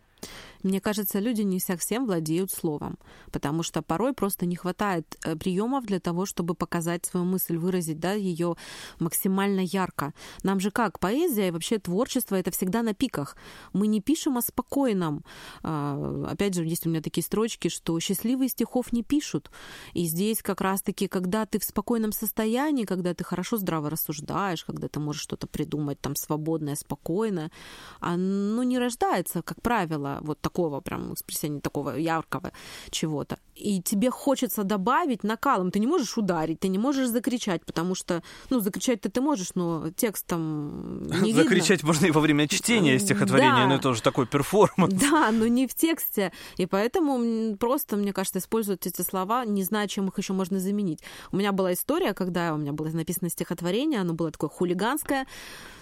Мне 0.63 0.81
кажется, 0.81 1.19
люди 1.19 1.41
не 1.41 1.59
совсем 1.59 2.05
владеют 2.05 2.51
словом, 2.51 2.97
потому 3.31 3.63
что 3.63 3.81
порой 3.81 4.13
просто 4.13 4.45
не 4.45 4.55
хватает 4.55 5.17
э, 5.23 5.35
приемов 5.35 5.85
для 5.85 5.99
того, 5.99 6.25
чтобы 6.25 6.55
показать 6.55 7.05
свою 7.05 7.25
мысль, 7.25 7.57
выразить 7.57 7.99
да, 7.99 8.13
ее 8.13 8.55
максимально 8.99 9.59
ярко. 9.59 10.13
Нам 10.43 10.59
же 10.59 10.71
как, 10.71 10.99
поэзия 10.99 11.49
и 11.49 11.51
вообще 11.51 11.77
творчество— 11.77 12.35
это 12.35 12.51
всегда 12.51 12.81
на 12.81 12.93
пиках. 12.93 13.35
Мы 13.73 13.87
не 13.87 14.01
пишем 14.01 14.37
о 14.37 14.41
спокойном. 14.41 15.23
А, 15.63 16.25
опять 16.31 16.55
же, 16.55 16.65
есть 16.65 16.87
у 16.87 16.89
меня 16.89 17.01
такие 17.01 17.23
строчки, 17.23 17.67
что 17.67 17.99
счастливые 17.99 18.49
стихов 18.49 18.91
не 18.91 19.03
пишут. 19.03 19.51
И 19.93 20.05
здесь 20.05 20.41
как 20.41 20.61
раз-таки, 20.61 21.07
когда 21.07 21.45
ты 21.45 21.59
в 21.59 21.63
спокойном 21.63 22.11
состоянии, 22.11 22.85
когда 22.85 23.13
ты 23.13 23.23
хорошо 23.23 23.57
здраво 23.57 23.89
рассуждаешь, 23.89 24.65
когда 24.65 24.87
ты 24.87 24.99
можешь 24.99 25.21
что-то 25.21 25.47
придумать 25.47 25.99
там 26.01 26.15
свободное, 26.15 26.75
спокойное, 26.75 27.51
оно 27.99 28.63
не 28.63 28.79
рождается, 28.79 29.41
как 29.41 29.61
правило, 29.61 30.19
вот 30.21 30.39
так 30.41 30.54
такого 30.55 30.79
прям 30.79 31.13
экспрессионизма, 31.13 31.61
такого 31.61 31.97
яркого 31.97 32.51
чего-то. 32.89 33.37
И 33.55 33.81
тебе 33.81 34.09
хочется 34.09 34.63
добавить 34.63 35.23
накалом. 35.23 35.69
Ты 35.71 35.79
не 35.79 35.87
можешь 35.87 36.17
ударить, 36.17 36.59
ты 36.59 36.69
не 36.69 36.77
можешь 36.77 37.09
закричать, 37.09 37.65
потому 37.65 37.95
что, 37.95 38.21
ну, 38.49 38.59
закричать-то 38.59 39.09
ты 39.09 39.21
можешь, 39.21 39.55
но 39.55 39.89
текстом 39.91 41.03
не 41.07 41.33
видно. 41.33 41.43
Закричать 41.43 41.83
можно 41.83 42.05
и 42.07 42.11
во 42.11 42.21
время 42.21 42.47
чтения 42.47 42.99
стихотворения, 42.99 43.63
да. 43.63 43.67
но 43.67 43.75
это 43.75 43.89
уже 43.89 44.01
такой 44.01 44.25
перформанс. 44.25 44.93
Да, 45.05 45.31
но 45.31 45.47
не 45.47 45.67
в 45.67 45.73
тексте. 45.73 46.31
И 46.57 46.65
поэтому 46.65 47.55
просто, 47.57 47.97
мне 47.97 48.13
кажется, 48.13 48.39
используют 48.39 48.87
эти 48.87 49.01
слова, 49.01 49.45
не 49.45 49.63
знаю, 49.63 49.87
чем 49.87 50.07
их 50.07 50.17
еще 50.17 50.33
можно 50.33 50.59
заменить. 50.59 50.99
У 51.31 51.37
меня 51.37 51.51
была 51.51 51.73
история, 51.73 52.13
когда 52.13 52.53
у 52.53 52.57
меня 52.57 52.71
было 52.71 52.89
написано 52.89 53.29
стихотворение, 53.29 54.01
оно 54.01 54.13
было 54.13 54.31
такое 54.31 54.49
хулиганское, 54.49 55.25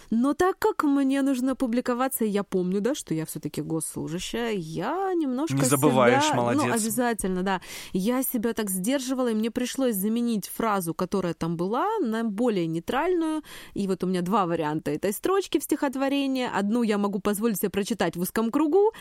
но 0.10 0.34
так 0.34 0.60
как 0.60 0.84
мне 0.84 1.22
нужно 1.22 1.56
публиковаться, 1.56 2.26
я 2.26 2.44
помню, 2.44 2.82
да, 2.82 2.96
что 2.96 3.14
я 3.14 3.26
все-таки 3.26 3.62
госслужащая, 3.62 4.52
я 4.54 5.14
немножко 5.14 5.56
не 5.56 5.66
забываешь, 5.66 6.26
себя, 6.26 6.36
молодец. 6.36 6.64
Ну, 6.64 6.74
обязательно, 6.74 7.44
да. 7.44 7.62
Я 7.94 8.24
себя 8.24 8.54
так 8.54 8.70
сдерживала, 8.70 9.30
и 9.30 9.34
мне 9.34 9.52
пришлось 9.52 9.96
заменить 9.96 10.50
фразу, 10.50 10.94
которая 10.94 11.34
там 11.34 11.58
была, 11.58 11.88
на 12.00 12.24
более 12.24 12.68
нейтральную. 12.68 13.44
И 13.74 13.88
вот 13.88 14.04
у 14.04 14.08
меня 14.08 14.22
два 14.22 14.46
варианта 14.46 14.92
этой 14.92 15.14
строчки 15.14 15.60
в 15.60 15.64
стихотворении. 15.64 16.50
Одну 16.52 16.84
я 16.84 16.98
могу 16.98 17.20
позволить 17.20 17.58
себе 17.58 17.70
прочитать 17.70 18.16
в 18.16 18.22
узком 18.22 18.52
кругу, 18.52 18.92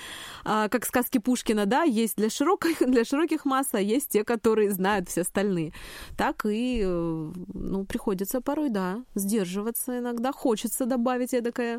а, 0.44 0.68
как 0.68 0.86
сказки 0.86 1.18
Пушкина, 1.18 1.66
да, 1.66 1.82
есть 1.82 2.16
для 2.16 2.30
широких, 2.30 2.78
для 2.86 3.04
широких 3.04 3.44
масс, 3.44 3.68
а 3.72 3.80
есть 3.80 4.10
те, 4.10 4.24
которые 4.24 4.70
знают 4.70 5.08
все 5.08 5.22
остальные. 5.22 5.72
Так 6.16 6.46
и, 6.46 6.82
э, 6.84 7.32
ну, 7.54 7.84
приходится 7.84 8.40
порой, 8.40 8.70
да, 8.70 9.02
сдерживаться 9.14 9.98
иногда. 9.98 10.32
Хочется 10.32 10.86
добавить 10.92 11.32
эдакое? 11.32 11.78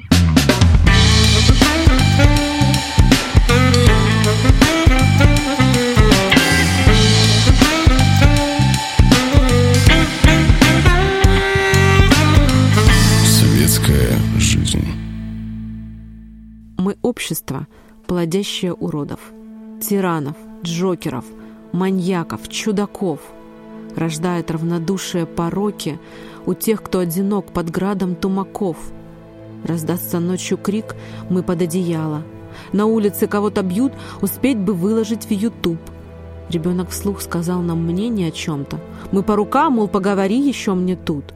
Светская 13.24 14.18
жизнь. 14.40 14.84
Мы 16.80 16.98
общество, 17.04 17.68
плодящее 18.08 18.74
уродов, 18.74 19.20
тиранов, 19.80 20.38
джокеров, 20.64 21.26
маньяков, 21.72 22.50
чудаков. 22.50 23.20
Рождает 23.96 24.50
равнодушие 24.50 25.28
пороки 25.28 26.00
у 26.48 26.56
тех, 26.56 26.82
кто 26.82 26.98
одинок 26.98 27.54
под 27.54 27.70
градом 27.70 28.16
тумаков– 28.16 28.78
Раздастся 29.64 30.20
ночью 30.20 30.58
крик 30.58 30.96
«Мы 31.30 31.44
под 31.44 31.62
одеяло». 31.62 32.24
На 32.72 32.86
улице 32.86 33.28
кого-то 33.28 33.64
бьют, 33.64 33.94
успеть 34.22 34.58
бы 34.58 34.74
выложить 34.74 35.26
в 35.26 35.32
Ютуб. 35.32 35.78
Ребенок 36.50 36.90
вслух 36.90 37.22
сказал 37.22 37.62
нам 37.62 37.84
мнение 37.84 38.28
о 38.28 38.32
чем-то. 38.32 38.80
Мы 39.12 39.24
по 39.24 39.36
рукам, 39.36 39.74
мол, 39.74 39.88
поговори 39.88 40.40
еще 40.40 40.74
мне 40.74 40.96
тут. 40.96 41.34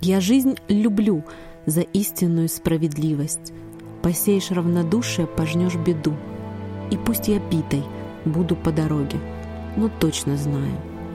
Я 0.00 0.20
жизнь 0.20 0.56
люблю 0.68 1.24
за 1.66 1.80
истинную 1.80 2.48
справедливость. 2.48 3.52
Посеешь 4.02 4.50
равнодушие, 4.50 5.26
пожнешь 5.26 5.76
беду. 5.76 6.14
И 6.90 6.96
пусть 6.96 7.28
я 7.28 7.38
битой 7.38 7.84
буду 8.24 8.56
по 8.56 8.72
дороге, 8.72 9.18
но 9.76 9.88
точно 9.88 10.36
знаю, 10.36 10.72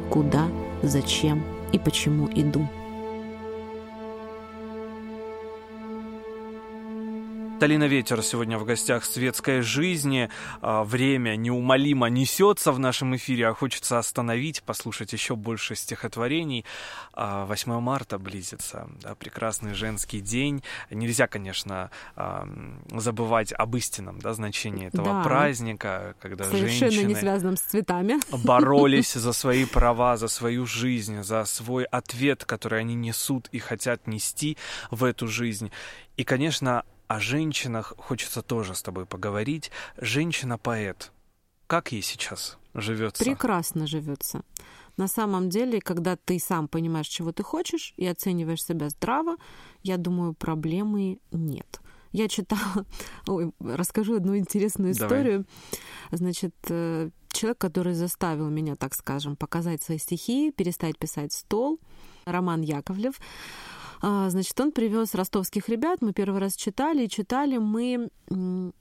куда, 0.09 0.47
зачем 0.81 1.43
и 1.71 1.79
почему 1.79 2.29
иду. 2.33 2.67
Талина 7.63 7.85
Ветер 7.87 8.21
сегодня 8.23 8.57
в 8.57 8.65
гостях 8.65 9.05
светской 9.05 9.61
жизни. 9.61 10.29
А, 10.59 10.83
время 10.83 11.37
неумолимо 11.37 12.07
несется 12.07 12.73
в 12.73 12.79
нашем 12.79 13.15
эфире, 13.15 13.47
а 13.47 13.53
хочется 13.53 13.99
остановить, 13.99 14.63
послушать 14.63 15.13
еще 15.13 15.37
больше 15.37 15.75
стихотворений. 15.75 16.65
8 17.13 17.71
а, 17.71 17.79
марта 17.79 18.19
близится, 18.19 18.89
да, 19.01 19.15
прекрасный 19.15 19.75
женский 19.75 20.19
день. 20.19 20.61
Нельзя, 20.89 21.27
конечно, 21.27 21.89
забывать 22.91 23.53
об 23.53 23.77
истинном 23.77 24.19
да, 24.19 24.33
значении 24.33 24.87
этого 24.87 25.05
да. 25.05 25.23
праздника, 25.23 26.15
когда 26.19 26.43
Совершенно 26.43 26.91
женщины 26.91 27.07
не 27.13 27.15
связанном 27.15 27.55
с 27.55 27.61
цветами. 27.61 28.15
боролись 28.43 29.13
за 29.13 29.31
свои 29.41 29.63
права, 29.63 30.17
за 30.17 30.27
свою 30.27 30.65
жизнь, 30.65 31.23
за 31.23 31.45
свой 31.45 31.85
ответ, 31.85 32.43
который 32.43 32.81
они 32.81 32.95
несут 32.95 33.47
и 33.53 33.59
хотят 33.59 34.05
нести 34.05 34.57
в 34.91 35.05
эту 35.05 35.29
жизнь. 35.29 35.71
И, 36.17 36.25
конечно, 36.25 36.83
о 37.07 37.19
женщинах 37.19 37.93
хочется 37.97 38.41
тоже 38.41 38.75
с 38.75 38.81
тобой 38.81 39.05
поговорить. 39.05 39.71
Женщина-поэт. 39.97 41.11
Как 41.67 41.91
ей 41.91 42.01
сейчас 42.01 42.57
живется? 42.73 43.23
Прекрасно 43.23 43.87
живется. 43.87 44.41
На 44.97 45.07
самом 45.07 45.49
деле, 45.49 45.81
когда 45.81 46.15
ты 46.15 46.39
сам 46.39 46.67
понимаешь, 46.67 47.07
чего 47.07 47.31
ты 47.31 47.43
хочешь, 47.43 47.93
и 47.97 48.05
оцениваешь 48.05 48.63
себя 48.63 48.89
здраво, 48.89 49.37
я 49.81 49.97
думаю, 49.97 50.33
проблемы 50.33 51.19
нет. 51.31 51.79
Я 52.11 52.27
читала, 52.27 52.85
ой, 53.27 53.51
расскажу 53.59 54.15
одну 54.15 54.37
интересную 54.37 54.91
историю. 54.91 55.45
Давай. 56.11 56.17
Значит, 56.17 56.55
э, 56.69 57.09
человек, 57.29 57.57
который 57.57 57.95
заставил 57.95 58.49
меня, 58.49 58.75
так 58.75 58.93
скажем, 58.93 59.35
показать 59.35 59.81
свои 59.81 59.97
стихи, 59.97 60.51
перестать 60.51 60.99
писать 60.99 61.33
стол, 61.33 61.79
Роман 62.25 62.61
Яковлев, 62.61 63.19
значит, 64.03 64.59
он 64.59 64.71
привез 64.71 65.15
ростовских 65.15 65.69
ребят, 65.69 66.01
мы 66.01 66.11
первый 66.11 66.41
раз 66.41 66.55
читали, 66.55 67.05
и 67.05 67.09
читали 67.09 67.57
мы 67.57 68.09
в 68.29 68.73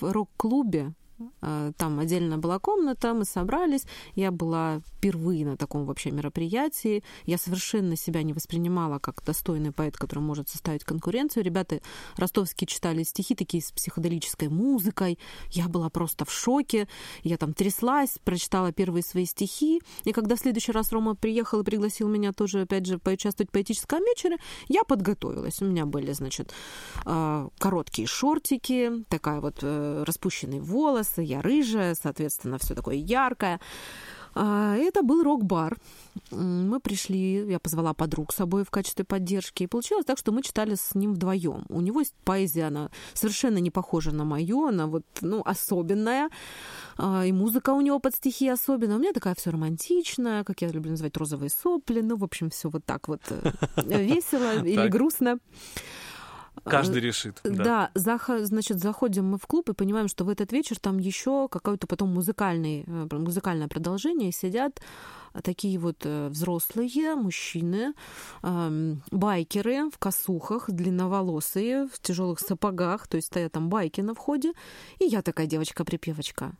рок-клубе 0.00 0.92
там 1.40 1.98
отдельно 1.98 2.38
была 2.38 2.58
комната, 2.58 3.14
мы 3.14 3.24
собрались. 3.24 3.84
Я 4.14 4.30
была 4.30 4.80
впервые 4.96 5.44
на 5.44 5.56
таком 5.56 5.84
вообще 5.84 6.10
мероприятии. 6.10 7.02
Я 7.26 7.38
совершенно 7.38 7.96
себя 7.96 8.22
не 8.22 8.32
воспринимала 8.32 8.98
как 8.98 9.22
достойный 9.24 9.72
поэт, 9.72 9.96
который 9.96 10.20
может 10.20 10.48
составить 10.48 10.84
конкуренцию. 10.84 11.44
Ребята 11.44 11.80
ростовские 12.16 12.68
читали 12.68 13.02
стихи 13.02 13.34
такие 13.34 13.62
с 13.62 13.72
психоделической 13.72 14.48
музыкой. 14.48 15.18
Я 15.50 15.68
была 15.68 15.90
просто 15.90 16.24
в 16.24 16.32
шоке. 16.32 16.88
Я 17.22 17.36
там 17.36 17.52
тряслась, 17.52 18.18
прочитала 18.24 18.72
первые 18.72 19.02
свои 19.02 19.24
стихи. 19.24 19.80
И 20.04 20.12
когда 20.12 20.36
в 20.36 20.40
следующий 20.40 20.72
раз 20.72 20.92
Рома 20.92 21.14
приехал 21.14 21.60
и 21.60 21.64
пригласил 21.64 22.08
меня 22.08 22.32
тоже, 22.32 22.62
опять 22.62 22.86
же, 22.86 22.98
поучаствовать 22.98 23.50
в 23.50 23.52
поэтическом 23.52 24.00
вечере, 24.00 24.38
я 24.68 24.84
подготовилась. 24.84 25.60
У 25.60 25.66
меня 25.66 25.86
были, 25.86 26.12
значит, 26.12 26.52
э, 27.04 27.48
короткие 27.58 28.06
шортики, 28.06 29.04
такая 29.08 29.40
вот 29.40 29.58
э, 29.62 30.04
распущенный 30.06 30.60
волос, 30.60 31.11
волосы, 31.12 31.22
я 31.22 31.42
рыжая, 31.42 31.94
соответственно, 31.94 32.58
все 32.58 32.74
такое 32.74 32.96
яркое. 32.96 33.60
А, 34.34 34.76
это 34.76 35.02
был 35.02 35.22
рок-бар. 35.22 35.76
Мы 36.30 36.80
пришли, 36.80 37.50
я 37.50 37.58
позвала 37.58 37.92
подруг 37.92 38.32
с 38.32 38.36
собой 38.36 38.64
в 38.64 38.70
качестве 38.70 39.04
поддержки. 39.04 39.64
И 39.64 39.66
получилось 39.66 40.06
так, 40.06 40.18
что 40.18 40.32
мы 40.32 40.42
читали 40.42 40.74
с 40.74 40.94
ним 40.94 41.12
вдвоем. 41.14 41.66
У 41.68 41.80
него 41.82 42.00
есть 42.00 42.14
поэзия, 42.24 42.68
она 42.68 42.88
совершенно 43.12 43.58
не 43.58 43.70
похожа 43.70 44.10
на 44.10 44.24
мою, 44.24 44.66
она 44.66 44.86
вот, 44.86 45.04
ну, 45.20 45.42
особенная. 45.44 46.30
А, 46.96 47.26
и 47.26 47.32
музыка 47.32 47.74
у 47.74 47.82
него 47.82 47.98
под 47.98 48.14
стихи 48.14 48.48
особенная. 48.48 48.96
У 48.96 49.00
меня 49.00 49.12
такая 49.12 49.34
все 49.34 49.50
романтичная, 49.50 50.44
как 50.44 50.62
я 50.62 50.68
люблю 50.68 50.90
называть, 50.90 51.16
розовые 51.16 51.50
сопли. 51.50 52.00
Ну, 52.00 52.16
в 52.16 52.24
общем, 52.24 52.48
все 52.48 52.70
вот 52.70 52.84
так 52.86 53.08
вот 53.08 53.20
э, 53.28 53.52
весело 53.84 54.64
или 54.64 54.88
грустно. 54.88 55.38
Каждый 56.64 57.00
решит. 57.00 57.40
Да, 57.44 57.64
да 57.64 57.90
зах... 57.94 58.30
значит, 58.40 58.78
заходим 58.78 59.26
мы 59.26 59.38
в 59.38 59.46
клуб 59.46 59.68
и 59.68 59.74
понимаем, 59.74 60.08
что 60.08 60.24
в 60.24 60.28
этот 60.28 60.52
вечер 60.52 60.78
там 60.78 60.98
еще 60.98 61.48
какое-то 61.48 61.86
потом 61.86 62.14
музыкальный, 62.14 62.84
э, 62.86 63.08
музыкальное 63.10 63.68
продолжение. 63.68 64.32
Сидят 64.32 64.80
такие 65.42 65.78
вот 65.78 65.96
э, 66.04 66.28
взрослые 66.28 67.14
мужчины, 67.14 67.94
байкеры 68.42 69.90
в 69.90 69.98
косухах, 69.98 70.70
длинноволосые, 70.70 71.88
в 71.88 72.00
тяжелых 72.00 72.38
сапогах, 72.38 73.08
то 73.08 73.16
есть 73.16 73.28
стоят 73.28 73.52
там 73.52 73.68
байки 73.68 74.00
на 74.00 74.14
входе. 74.14 74.52
И 74.98 75.04
я 75.04 75.22
такая 75.22 75.46
девочка-припевочка. 75.46 76.52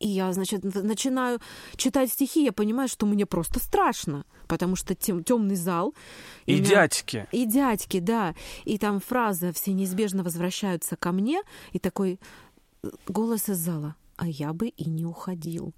И 0.00 0.08
я, 0.08 0.32
значит, 0.32 0.64
начинаю 0.64 1.40
читать 1.76 2.10
стихи, 2.10 2.44
я 2.44 2.52
понимаю, 2.52 2.88
что 2.88 3.06
мне 3.06 3.26
просто 3.26 3.60
страшно, 3.60 4.24
потому 4.48 4.76
что 4.76 4.94
тем, 4.94 5.22
темный 5.22 5.56
зал. 5.56 5.94
И, 6.46 6.56
и 6.56 6.60
дядьки. 6.60 7.26
И 7.32 7.46
дядьки, 7.46 8.00
да. 8.00 8.34
И 8.64 8.76
там 8.78 9.00
фраза 9.00 9.52
«все 9.52 9.72
неизбежно 9.72 10.22
возвращаются 10.24 10.96
ко 10.96 11.12
мне», 11.12 11.42
и 11.72 11.78
такой 11.78 12.18
э, 12.82 12.90
голос 13.06 13.48
из 13.48 13.58
зала 13.58 13.94
«а 14.16 14.26
я 14.26 14.52
бы 14.52 14.68
и 14.68 14.88
не 14.88 15.04
уходил». 15.04 15.72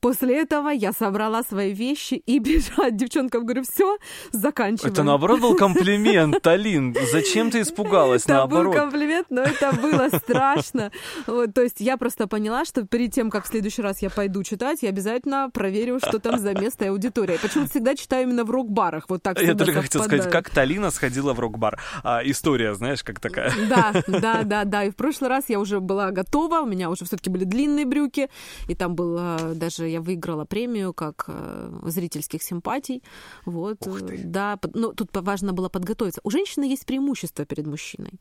После 0.00 0.40
этого 0.40 0.68
я 0.68 0.92
собрала 0.92 1.42
свои 1.42 1.72
вещи 1.72 2.14
и 2.14 2.38
бежать 2.38 2.96
девчонкам. 2.96 3.44
Говорю, 3.44 3.64
все, 3.64 3.98
заканчиваем. 4.32 4.92
Это 4.92 5.02
наоборот 5.02 5.40
был 5.40 5.56
комплимент, 5.56 6.40
Талин. 6.42 6.96
Зачем 7.12 7.50
ты 7.50 7.62
испугалась? 7.62 8.24
Это 8.24 8.34
наоборот. 8.34 8.74
был 8.74 8.80
комплимент, 8.80 9.26
но 9.30 9.42
это 9.42 9.72
было 9.72 10.08
страшно. 10.18 10.90
Вот, 11.26 11.54
то 11.54 11.62
есть 11.62 11.80
я 11.80 11.96
просто 11.96 12.26
поняла, 12.26 12.64
что 12.64 12.86
перед 12.86 13.12
тем, 13.12 13.30
как 13.30 13.44
в 13.44 13.48
следующий 13.48 13.82
раз 13.82 14.02
я 14.02 14.10
пойду 14.10 14.42
читать, 14.42 14.82
я 14.82 14.90
обязательно 14.90 15.50
проверю, 15.52 15.98
что 15.98 16.18
там 16.18 16.38
за 16.38 16.54
место 16.54 16.84
и 16.84 16.88
аудитория. 16.88 17.38
Почему 17.40 17.66
всегда 17.66 17.94
читаю 17.94 18.24
именно 18.24 18.44
в 18.44 18.50
рок-барах. 18.50 19.06
Вот 19.08 19.22
так 19.22 19.40
Я 19.40 19.54
только 19.54 19.82
хотел 19.82 20.04
сказать, 20.04 20.30
как 20.30 20.50
Талина 20.50 20.90
сходила 20.90 21.32
в 21.32 21.40
рок-бар. 21.40 21.80
А, 22.02 22.20
история, 22.24 22.74
знаешь, 22.74 23.02
как 23.02 23.20
такая. 23.20 23.52
Да, 23.68 23.92
да, 24.06 24.42
да, 24.44 24.64
да. 24.64 24.84
И 24.84 24.90
в 24.90 24.96
прошлый 24.96 25.30
раз 25.30 25.44
я 25.48 25.58
уже 25.58 25.80
была 25.80 26.10
готова, 26.10 26.60
у 26.60 26.66
меня 26.66 26.90
уже 26.90 27.04
все-таки 27.04 27.30
были 27.30 27.44
длинные 27.44 27.84
брюки, 27.84 28.28
и 28.68 28.74
там 28.74 28.94
было 28.94 29.38
даже 29.54 29.87
я 29.88 30.00
выиграла 30.00 30.44
премию 30.44 30.92
как 30.92 31.24
э, 31.28 31.80
зрительских 31.86 32.42
симпатий. 32.42 33.02
Вот, 33.44 33.78
да, 34.24 34.58
но 34.74 34.92
тут 34.92 35.08
важно 35.12 35.52
было 35.52 35.68
подготовиться. 35.68 36.20
У 36.24 36.30
женщины 36.30 36.64
есть 36.64 36.86
преимущество 36.86 37.44
перед 37.44 37.66
мужчиной. 37.66 38.20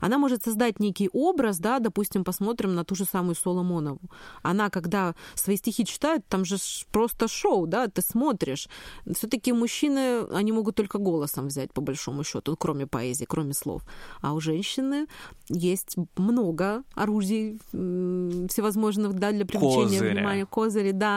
Она 0.00 0.18
может 0.18 0.44
создать 0.44 0.80
некий 0.80 1.10
образ, 1.12 1.58
да, 1.58 1.78
допустим, 1.78 2.24
посмотрим 2.24 2.74
на 2.74 2.84
ту 2.84 2.94
же 2.94 3.04
самую 3.04 3.34
Соломонову. 3.34 4.00
Она, 4.42 4.70
когда 4.70 5.14
свои 5.34 5.56
стихи 5.56 5.84
читает, 5.84 6.22
там 6.28 6.44
же 6.44 6.56
просто 6.92 7.28
шоу, 7.28 7.66
да, 7.66 7.88
ты 7.88 8.02
смотришь. 8.02 8.68
Все-таки 9.14 9.52
мужчины, 9.52 10.24
они 10.32 10.52
могут 10.52 10.76
только 10.76 10.98
голосом 10.98 11.48
взять, 11.48 11.72
по 11.72 11.80
большому 11.80 12.24
счету, 12.24 12.56
кроме 12.56 12.86
поэзии, 12.86 13.26
кроме 13.28 13.54
слов. 13.54 13.82
А 14.20 14.32
у 14.34 14.40
женщины 14.40 15.06
есть 15.48 15.96
много 16.16 16.82
оружий 16.94 17.58
всевозможных, 17.72 19.14
да, 19.14 19.32
для 19.32 19.44
привлечения 19.44 19.98
Козыря. 19.98 20.14
внимания, 20.14 20.46
козыри, 20.46 20.92
да 20.92 21.07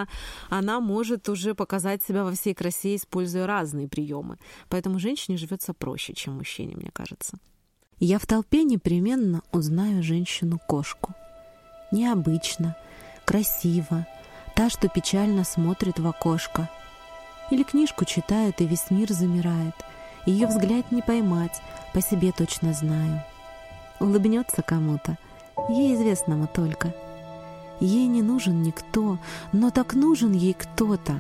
она 0.50 0.80
может 0.80 1.30
уже 1.30 1.54
показать 1.56 2.04
себя 2.04 2.24
во 2.24 2.32
всей 2.32 2.54
красе, 2.54 2.96
используя 2.96 3.48
разные 3.48 3.88
приемы. 3.88 4.38
Поэтому 4.70 5.00
женщине 5.00 5.38
живется 5.38 5.74
проще, 5.74 6.14
чем 6.14 6.38
мужчине, 6.38 6.76
мне 6.76 6.90
кажется. 6.94 7.38
Я 8.00 8.18
в 8.18 8.26
толпе 8.26 8.64
непременно 8.64 9.42
узнаю 9.52 10.02
женщину-кошку. 10.02 11.14
Необычно, 11.92 12.76
красиво, 13.26 14.08
та, 14.56 14.70
что 14.70 14.88
печально 14.88 15.44
смотрит 15.44 16.00
в 16.00 16.08
окошко. 16.08 16.70
Или 17.52 17.64
книжку 17.64 18.06
читает, 18.06 18.62
и 18.62 18.66
весь 18.66 18.90
мир 18.90 19.12
замирает. 19.12 19.76
Ее 20.26 20.48
взгляд 20.48 20.92
не 20.92 21.02
поймать, 21.02 21.62
по 21.94 22.02
себе 22.02 22.32
точно 22.32 22.74
знаю. 22.74 23.24
Улыбнется 24.00 24.62
кому-то, 24.62 25.18
ей 25.70 25.94
известному 25.94 26.48
только— 26.48 26.94
Ей 27.82 28.06
не 28.06 28.22
нужен 28.22 28.62
никто, 28.62 29.18
но 29.52 29.72
так 29.72 29.96
нужен 29.96 30.34
ей 30.34 30.54
кто-то. 30.54 31.20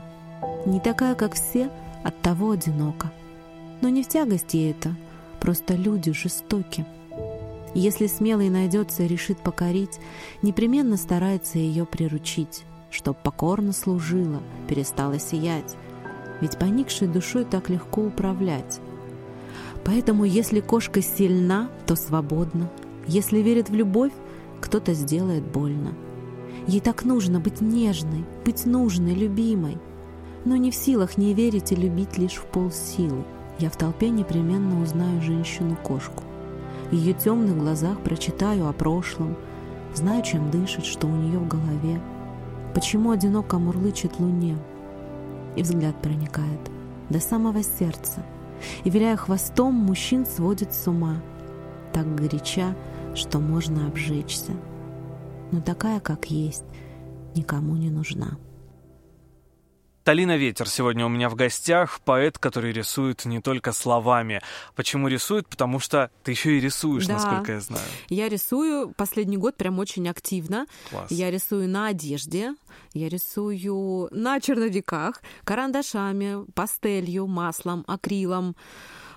Не 0.68 0.80
такая, 0.80 1.16
как 1.16 1.34
все, 1.34 1.72
от 2.04 2.22
того 2.22 2.52
одиноко. 2.52 3.12
Но 3.82 3.90
не 3.90 4.04
в 4.04 4.08
тягость 4.08 4.54
ей 4.54 4.72
это, 4.72 4.96
просто 5.40 5.74
люди 5.74 6.14
жестоки. 6.14 6.86
Если 7.74 8.06
смелый 8.06 8.50
найдется 8.50 9.04
и 9.04 9.08
решит 9.08 9.40
покорить, 9.40 10.00
непременно 10.44 10.98
старается 10.98 11.58
ее 11.58 11.88
приручить, 11.88 12.64
чтоб 12.92 13.18
покорно 13.18 13.74
служила, 13.74 14.40
перестала 14.68 15.18
сиять. 15.18 15.76
Ведь 16.42 16.60
поникшей 16.60 17.08
душой 17.08 17.44
так 17.44 17.70
легко 17.70 18.02
управлять. 18.02 18.80
Поэтому, 19.84 20.26
если 20.26 20.60
кошка 20.60 21.02
сильна, 21.02 21.72
то 21.88 21.96
свободна. 21.96 22.70
Если 23.08 23.40
верит 23.40 23.70
в 23.72 23.74
любовь, 23.74 24.14
кто-то 24.60 24.94
сделает 24.94 25.44
больно. 25.44 25.96
Ей 26.68 26.80
так 26.80 27.06
нужно 27.06 27.40
быть 27.40 27.62
нежной, 27.62 28.26
быть 28.46 28.66
нужной, 28.66 29.14
любимой. 29.14 29.78
Но 30.46 30.56
не 30.56 30.72
в 30.72 30.76
силах 30.76 31.18
не 31.18 31.34
верить 31.34 31.72
и 31.72 31.76
любить 31.76 32.18
лишь 32.18 32.36
в 32.36 32.46
полсилы. 32.46 33.24
Я 33.60 33.70
в 33.70 33.78
толпе 33.78 34.10
непременно 34.10 34.82
узнаю 34.82 35.22
женщину-кошку. 35.22 36.24
В 36.90 36.94
ее 36.94 37.14
темных 37.14 37.58
глазах 37.58 38.00
прочитаю 38.00 38.68
о 38.68 38.74
прошлом, 38.74 39.38
знаю, 39.94 40.24
чем 40.24 40.50
дышит, 40.52 40.86
что 40.86 41.08
у 41.08 41.16
нее 41.16 41.40
в 41.40 41.48
голове, 41.48 42.02
почему 42.74 43.12
одиноко 43.12 43.60
мурлычет 43.60 44.20
луне. 44.20 44.58
И 45.56 45.64
взгляд 45.64 45.96
проникает 46.02 46.60
до 47.10 47.20
самого 47.20 47.62
сердца, 47.62 48.24
и, 48.84 48.90
виляя 48.90 49.16
хвостом, 49.16 49.74
мужчин 49.74 50.26
сводит 50.26 50.74
с 50.74 50.88
ума. 50.88 51.18
Так 51.94 52.16
горяча 52.16 52.76
что 53.16 53.40
можно 53.40 53.88
обжечься. 53.88 54.54
Но 55.52 55.62
такая, 55.62 56.00
как 56.00 56.26
есть, 56.28 56.64
никому 57.36 57.76
не 57.76 57.90
нужна. 57.90 58.38
Талина 60.04 60.36
Ветер 60.36 60.68
сегодня 60.68 61.06
у 61.06 61.10
меня 61.10 61.30
в 61.30 61.36
гостях, 61.36 62.02
поэт, 62.02 62.40
который 62.40 62.72
рисует 62.72 63.24
не 63.26 63.40
только 63.40 63.72
словами. 63.72 64.42
Почему 64.76 65.08
рисует? 65.08 65.48
Потому 65.48 65.78
что 65.80 66.10
ты 66.24 66.32
еще 66.32 66.58
и 66.58 66.60
рисуешь, 66.60 67.06
да. 67.06 67.14
насколько 67.14 67.52
я 67.52 67.60
знаю. 67.60 67.86
Я 68.10 68.28
рисую 68.28 68.94
последний 68.98 69.38
год 69.38 69.58
прям 69.58 69.78
очень 69.78 70.10
активно. 70.10 70.66
Класс. 70.90 71.12
Я 71.12 71.30
рисую 71.30 71.70
на 71.70 71.88
одежде, 71.88 72.56
я 72.94 73.10
рисую 73.10 74.10
на 74.12 74.40
черновиках, 74.40 75.22
карандашами, 75.44 76.52
пастелью, 76.54 77.28
маслом, 77.28 77.84
акрилом. 77.88 78.56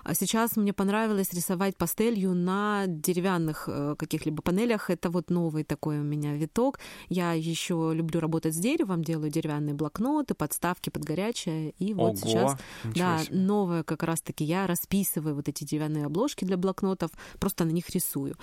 А 0.05 0.13
сейчас 0.13 0.55
мне 0.55 0.71
понравилось 0.71 1.33
рисовать 1.33 1.75
пастелью 1.77 2.35
на 2.35 2.83
деревянных 2.85 3.67
э, 3.67 3.95
каких-либо 3.97 4.43
панелях. 4.43 4.91
Это 4.91 5.09
вот 5.09 5.31
новый 5.31 5.63
такой 5.63 5.99
у 5.99 6.03
меня 6.03 6.35
виток. 6.35 6.79
Я 7.09 7.33
еще 7.33 7.91
люблю 7.91 8.19
работать 8.19 8.53
с 8.53 8.57
деревом, 8.57 9.03
делаю 9.03 9.31
деревянные 9.31 9.73
блокноты, 9.73 10.35
подставки 10.35 10.91
под 10.91 11.03
горячее. 11.03 11.71
И 11.79 11.95
вот 11.95 12.11
Ого, 12.11 12.15
сейчас, 12.17 12.55
да, 12.83 13.17
себе. 13.17 13.35
новое 13.35 13.81
как 13.81 14.03
раз-таки 14.03 14.43
я 14.43 14.67
расписываю 14.67 15.33
вот 15.33 15.49
эти 15.49 15.63
деревянные 15.63 16.05
обложки 16.05 16.45
для 16.45 16.57
блокнотов, 16.57 17.09
просто 17.39 17.65
на 17.65 17.71
них 17.71 17.89
рисую. 17.89 18.35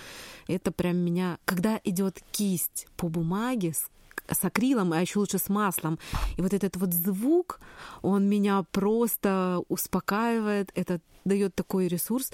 Это 0.47 0.73
прям 0.73 0.97
меня, 0.97 1.37
когда 1.45 1.79
идет 1.85 2.19
кисть 2.33 2.87
по 2.97 3.07
бумаге 3.07 3.71
с 3.71 3.85
с 4.31 4.45
акрилом, 4.45 4.93
а 4.93 5.01
еще 5.01 5.19
лучше 5.19 5.37
с 5.37 5.49
маслом. 5.49 5.99
И 6.37 6.41
вот 6.41 6.53
этот 6.53 6.75
вот 6.77 6.93
звук, 6.93 7.59
он 8.01 8.27
меня 8.29 8.63
просто 8.71 9.61
успокаивает, 9.69 10.71
это 10.75 10.99
дает 11.25 11.55
такой 11.55 11.87
ресурс. 11.87 12.31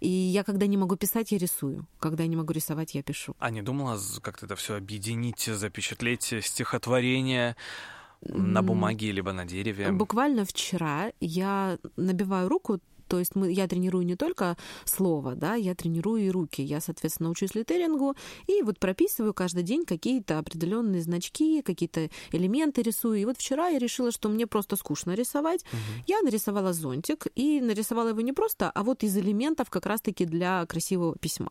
И 0.00 0.08
я, 0.08 0.44
когда 0.44 0.66
не 0.66 0.76
могу 0.76 0.96
писать, 0.96 1.32
я 1.32 1.38
рисую. 1.38 1.86
Когда 1.98 2.26
не 2.26 2.36
могу 2.36 2.52
рисовать, 2.52 2.94
я 2.94 3.02
пишу. 3.02 3.34
А 3.38 3.50
не 3.50 3.62
думала 3.62 3.98
как-то 4.22 4.46
это 4.46 4.54
все 4.56 4.76
объединить, 4.76 5.40
запечатлеть 5.40 6.34
стихотворение? 6.42 7.56
на 8.20 8.62
бумаге 8.62 9.12
либо 9.12 9.32
на 9.32 9.44
дереве. 9.44 9.92
Буквально 9.92 10.44
вчера 10.44 11.12
я 11.20 11.78
набиваю 11.96 12.48
руку 12.48 12.80
то 13.08 13.18
есть 13.18 13.34
мы, 13.34 13.50
я 13.50 13.66
тренирую 13.66 14.04
не 14.04 14.16
только 14.16 14.56
слово, 14.84 15.34
да, 15.34 15.54
я 15.54 15.74
тренирую 15.74 16.26
и 16.26 16.30
руки. 16.30 16.62
Я, 16.62 16.80
соответственно, 16.80 17.30
учусь 17.30 17.54
литерингу 17.54 18.14
и 18.46 18.62
вот 18.62 18.78
прописываю 18.78 19.34
каждый 19.34 19.62
день 19.62 19.84
какие-то 19.84 20.38
определенные 20.38 21.02
значки, 21.02 21.62
какие-то 21.62 22.10
элементы 22.32 22.82
рисую. 22.82 23.20
И 23.20 23.24
вот 23.24 23.38
вчера 23.38 23.68
я 23.68 23.78
решила, 23.78 24.12
что 24.12 24.28
мне 24.28 24.46
просто 24.46 24.76
скучно 24.76 25.14
рисовать. 25.14 25.62
Угу. 25.72 26.04
Я 26.06 26.20
нарисовала 26.22 26.72
зонтик 26.72 27.26
и 27.34 27.60
нарисовала 27.60 28.08
его 28.08 28.20
не 28.20 28.32
просто, 28.32 28.70
а 28.70 28.82
вот 28.82 29.02
из 29.02 29.16
элементов 29.16 29.70
как 29.70 29.86
раз-таки 29.86 30.24
для 30.24 30.64
красивого 30.66 31.16
письма 31.16 31.50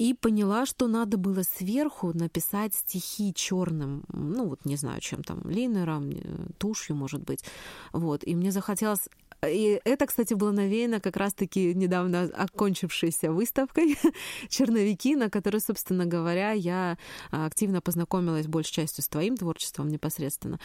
и 0.00 0.14
поняла, 0.14 0.64
что 0.64 0.86
надо 0.88 1.18
было 1.18 1.42
сверху 1.42 2.16
написать 2.16 2.74
стихи 2.74 3.34
черным, 3.34 4.04
ну 4.08 4.48
вот 4.48 4.64
не 4.64 4.76
знаю 4.76 5.02
чем 5.02 5.22
там, 5.22 5.42
линером, 5.44 6.08
э, 6.08 6.46
тушью, 6.56 6.96
может 6.96 7.22
быть, 7.22 7.44
вот. 7.92 8.26
И 8.26 8.34
мне 8.34 8.50
захотелось 8.50 9.10
и 9.46 9.80
это, 9.84 10.06
кстати, 10.06 10.34
было 10.34 10.50
навеяно 10.50 11.00
как 11.00 11.16
раз-таки 11.16 11.74
недавно 11.74 12.30
окончившейся 12.34 13.32
выставкой 13.32 13.98
«Черновики», 14.48 15.16
на 15.16 15.30
которой, 15.30 15.60
собственно 15.60 16.04
говоря, 16.04 16.52
я 16.52 16.98
активно 17.30 17.80
познакомилась 17.80 18.46
большей 18.46 18.72
частью 18.72 19.02
с 19.02 19.08
твоим 19.08 19.36
творчеством 19.36 19.88
непосредственно. 19.88 20.58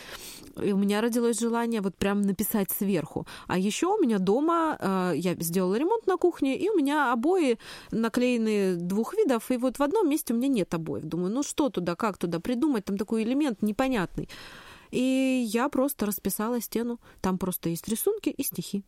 И 0.61 0.73
у 0.73 0.77
меня 0.77 1.01
родилось 1.01 1.39
желание 1.39 1.81
вот 1.81 1.95
прям 1.95 2.21
написать 2.21 2.69
сверху. 2.71 3.25
А 3.47 3.57
еще 3.57 3.87
у 3.87 4.01
меня 4.01 4.19
дома 4.19 4.77
э, 4.79 5.13
я 5.15 5.35
сделала 5.35 5.75
ремонт 5.75 6.07
на 6.07 6.17
кухне, 6.17 6.57
и 6.57 6.69
у 6.69 6.75
меня 6.75 7.13
обои 7.13 7.57
наклеены 7.91 8.75
двух 8.75 9.13
видов, 9.13 9.51
и 9.51 9.57
вот 9.57 9.79
в 9.79 9.83
одном 9.83 10.09
месте 10.09 10.33
у 10.33 10.37
меня 10.37 10.47
нет 10.47 10.73
обоев. 10.73 11.03
Думаю, 11.03 11.33
ну 11.33 11.43
что 11.43 11.69
туда, 11.69 11.95
как 11.95 12.17
туда 12.17 12.39
придумать, 12.39 12.85
там 12.85 12.97
такой 12.97 13.23
элемент 13.23 13.61
непонятный. 13.61 14.29
И 14.95 15.45
я 15.49 15.67
просто 15.67 16.05
расписала 16.05 16.61
стену. 16.61 16.99
Там 17.19 17.37
просто 17.37 17.69
есть 17.69 17.87
рисунки 17.89 18.29
и 18.29 18.43
стихи. 18.43 18.85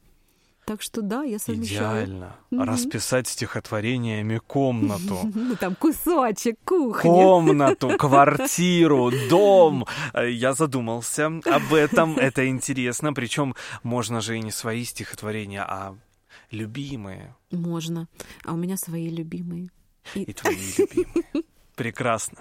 Так 0.66 0.82
что 0.82 1.02
да, 1.02 1.24
я 1.24 1.38
совмещаю. 1.38 2.06
Идеально. 2.06 2.36
Mm-hmm. 2.52 2.64
Расписать 2.64 3.28
стихотворениями 3.28 4.38
комнату. 4.38 5.20
Там 5.60 5.76
кусочек 5.76 6.58
кухни. 6.66 7.02
Комнату, 7.10 7.90
квартиру, 8.00 9.12
дом. 9.30 9.86
Я 10.14 10.54
задумался 10.54 11.28
об 11.28 11.74
этом. 11.74 12.18
Это 12.18 12.48
интересно. 12.48 13.14
Причем 13.14 13.56
можно 13.84 14.22
же 14.22 14.38
и 14.38 14.42
не 14.42 14.52
свои 14.52 14.86
стихотворения, 14.86 15.64
а 15.64 15.96
любимые. 16.52 17.36
Можно. 17.52 18.08
А 18.46 18.54
у 18.54 18.58
меня 18.58 18.78
свои 18.78 19.10
любимые. 19.10 19.70
И, 20.16 20.24
и 20.24 20.34
твои 20.34 20.56
любимые. 20.78 21.44
Прекрасно. 21.78 22.40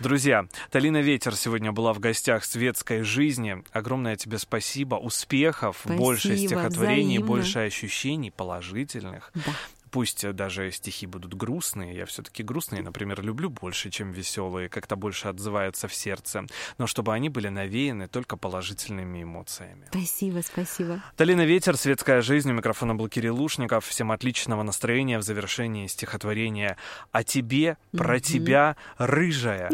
Друзья, 0.00 0.46
Талина 0.70 1.02
Ветер 1.02 1.36
сегодня 1.36 1.70
была 1.70 1.92
в 1.92 2.00
гостях 2.00 2.46
светской 2.46 3.02
жизни. 3.02 3.62
Огромное 3.72 4.16
тебе 4.16 4.38
спасибо, 4.38 4.94
успехов, 4.94 5.80
спасибо, 5.80 6.02
больше 6.02 6.36
стихотворений, 6.38 7.18
взаимно. 7.18 7.26
больше 7.26 7.58
ощущений 7.58 8.30
положительных. 8.30 9.30
Да. 9.34 9.52
Пусть 9.90 10.28
даже 10.32 10.70
стихи 10.70 11.06
будут 11.06 11.34
грустные, 11.34 11.96
я 11.96 12.06
все-таки 12.06 12.42
грустные, 12.42 12.82
например, 12.82 13.22
люблю 13.22 13.50
больше, 13.50 13.90
чем 13.90 14.12
веселые, 14.12 14.68
как-то 14.68 14.96
больше 14.96 15.28
отзываются 15.28 15.88
в 15.88 15.94
сердце, 15.94 16.46
но 16.78 16.86
чтобы 16.86 17.12
они 17.12 17.28
были 17.28 17.48
навеяны 17.48 18.06
только 18.06 18.36
положительными 18.36 19.22
эмоциями. 19.22 19.86
Спасибо, 19.90 20.42
спасибо. 20.42 21.02
Талина 21.16 21.44
Ветер, 21.44 21.76
«Светская 21.76 22.22
жизнь», 22.22 22.50
у 22.50 22.54
микрофона 22.54 22.94
был 22.94 23.08
Кирилл 23.08 23.36
Лушников. 23.36 23.84
Всем 23.86 24.12
отличного 24.12 24.62
настроения 24.62 25.18
в 25.18 25.22
завершении 25.22 25.86
стихотворения 25.86 26.76
«О 27.10 27.24
тебе, 27.24 27.76
про 27.92 28.16
mm-hmm. 28.16 28.20
тебя, 28.20 28.76
рыжая». 28.98 29.70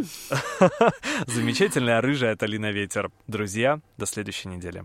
Замечательная 1.26 2.00
рыжая 2.00 2.36
Талина 2.36 2.70
Ветер. 2.70 3.10
Друзья, 3.26 3.80
до 3.98 4.06
следующей 4.06 4.48
недели. 4.48 4.84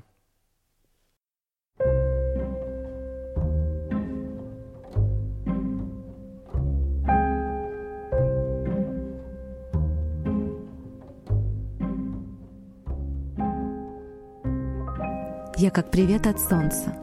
Я 15.61 15.69
как 15.69 15.91
привет 15.91 16.25
от 16.25 16.39
солнца. 16.39 16.95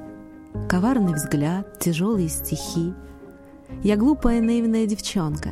Коварный 0.69 1.15
взгляд, 1.15 1.79
тяжелые 1.79 2.29
стихи. 2.29 2.93
Я 3.85 3.95
глупая 3.95 4.41
наивная 4.41 4.85
девчонка. 4.85 5.51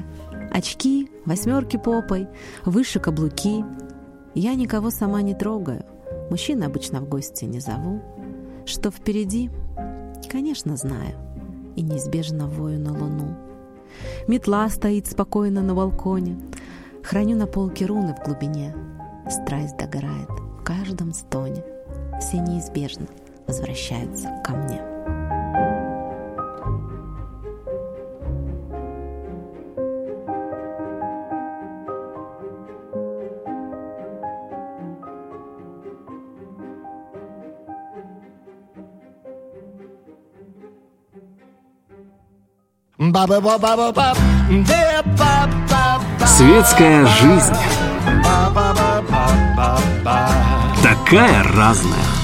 Очки, 0.50 1.08
восьмерки 1.24 1.76
попой, 1.76 2.26
выше 2.64 2.98
каблуки. 2.98 3.64
Я 4.34 4.56
никого 4.56 4.90
сама 4.90 5.22
не 5.22 5.36
трогаю. 5.36 5.84
Мужчин 6.30 6.64
обычно 6.64 7.00
в 7.00 7.08
гости 7.08 7.44
не 7.44 7.60
зову. 7.60 8.02
Что 8.64 8.90
впереди, 8.90 9.50
конечно, 10.28 10.76
знаю. 10.76 11.14
И 11.76 11.82
неизбежно 11.82 12.48
вою 12.48 12.80
на 12.80 12.90
луну. 12.90 13.36
Метла 14.26 14.68
стоит 14.68 15.06
спокойно 15.06 15.62
на 15.62 15.76
балконе. 15.76 16.40
Храню 17.04 17.36
на 17.36 17.46
полке 17.46 17.86
руны 17.86 18.16
в 18.16 18.24
глубине. 18.26 18.74
Страсть 19.30 19.76
догорает 19.76 20.28
в 20.28 20.64
каждом 20.64 21.12
стоне 21.12 21.62
все 22.20 22.38
неизбежно 22.38 23.06
возвращаются 23.46 24.28
ко 24.44 24.52
мне. 24.52 24.80
Светская 46.26 47.06
жизнь 47.06 47.54
такая 50.86 51.42
разная. 51.42 52.15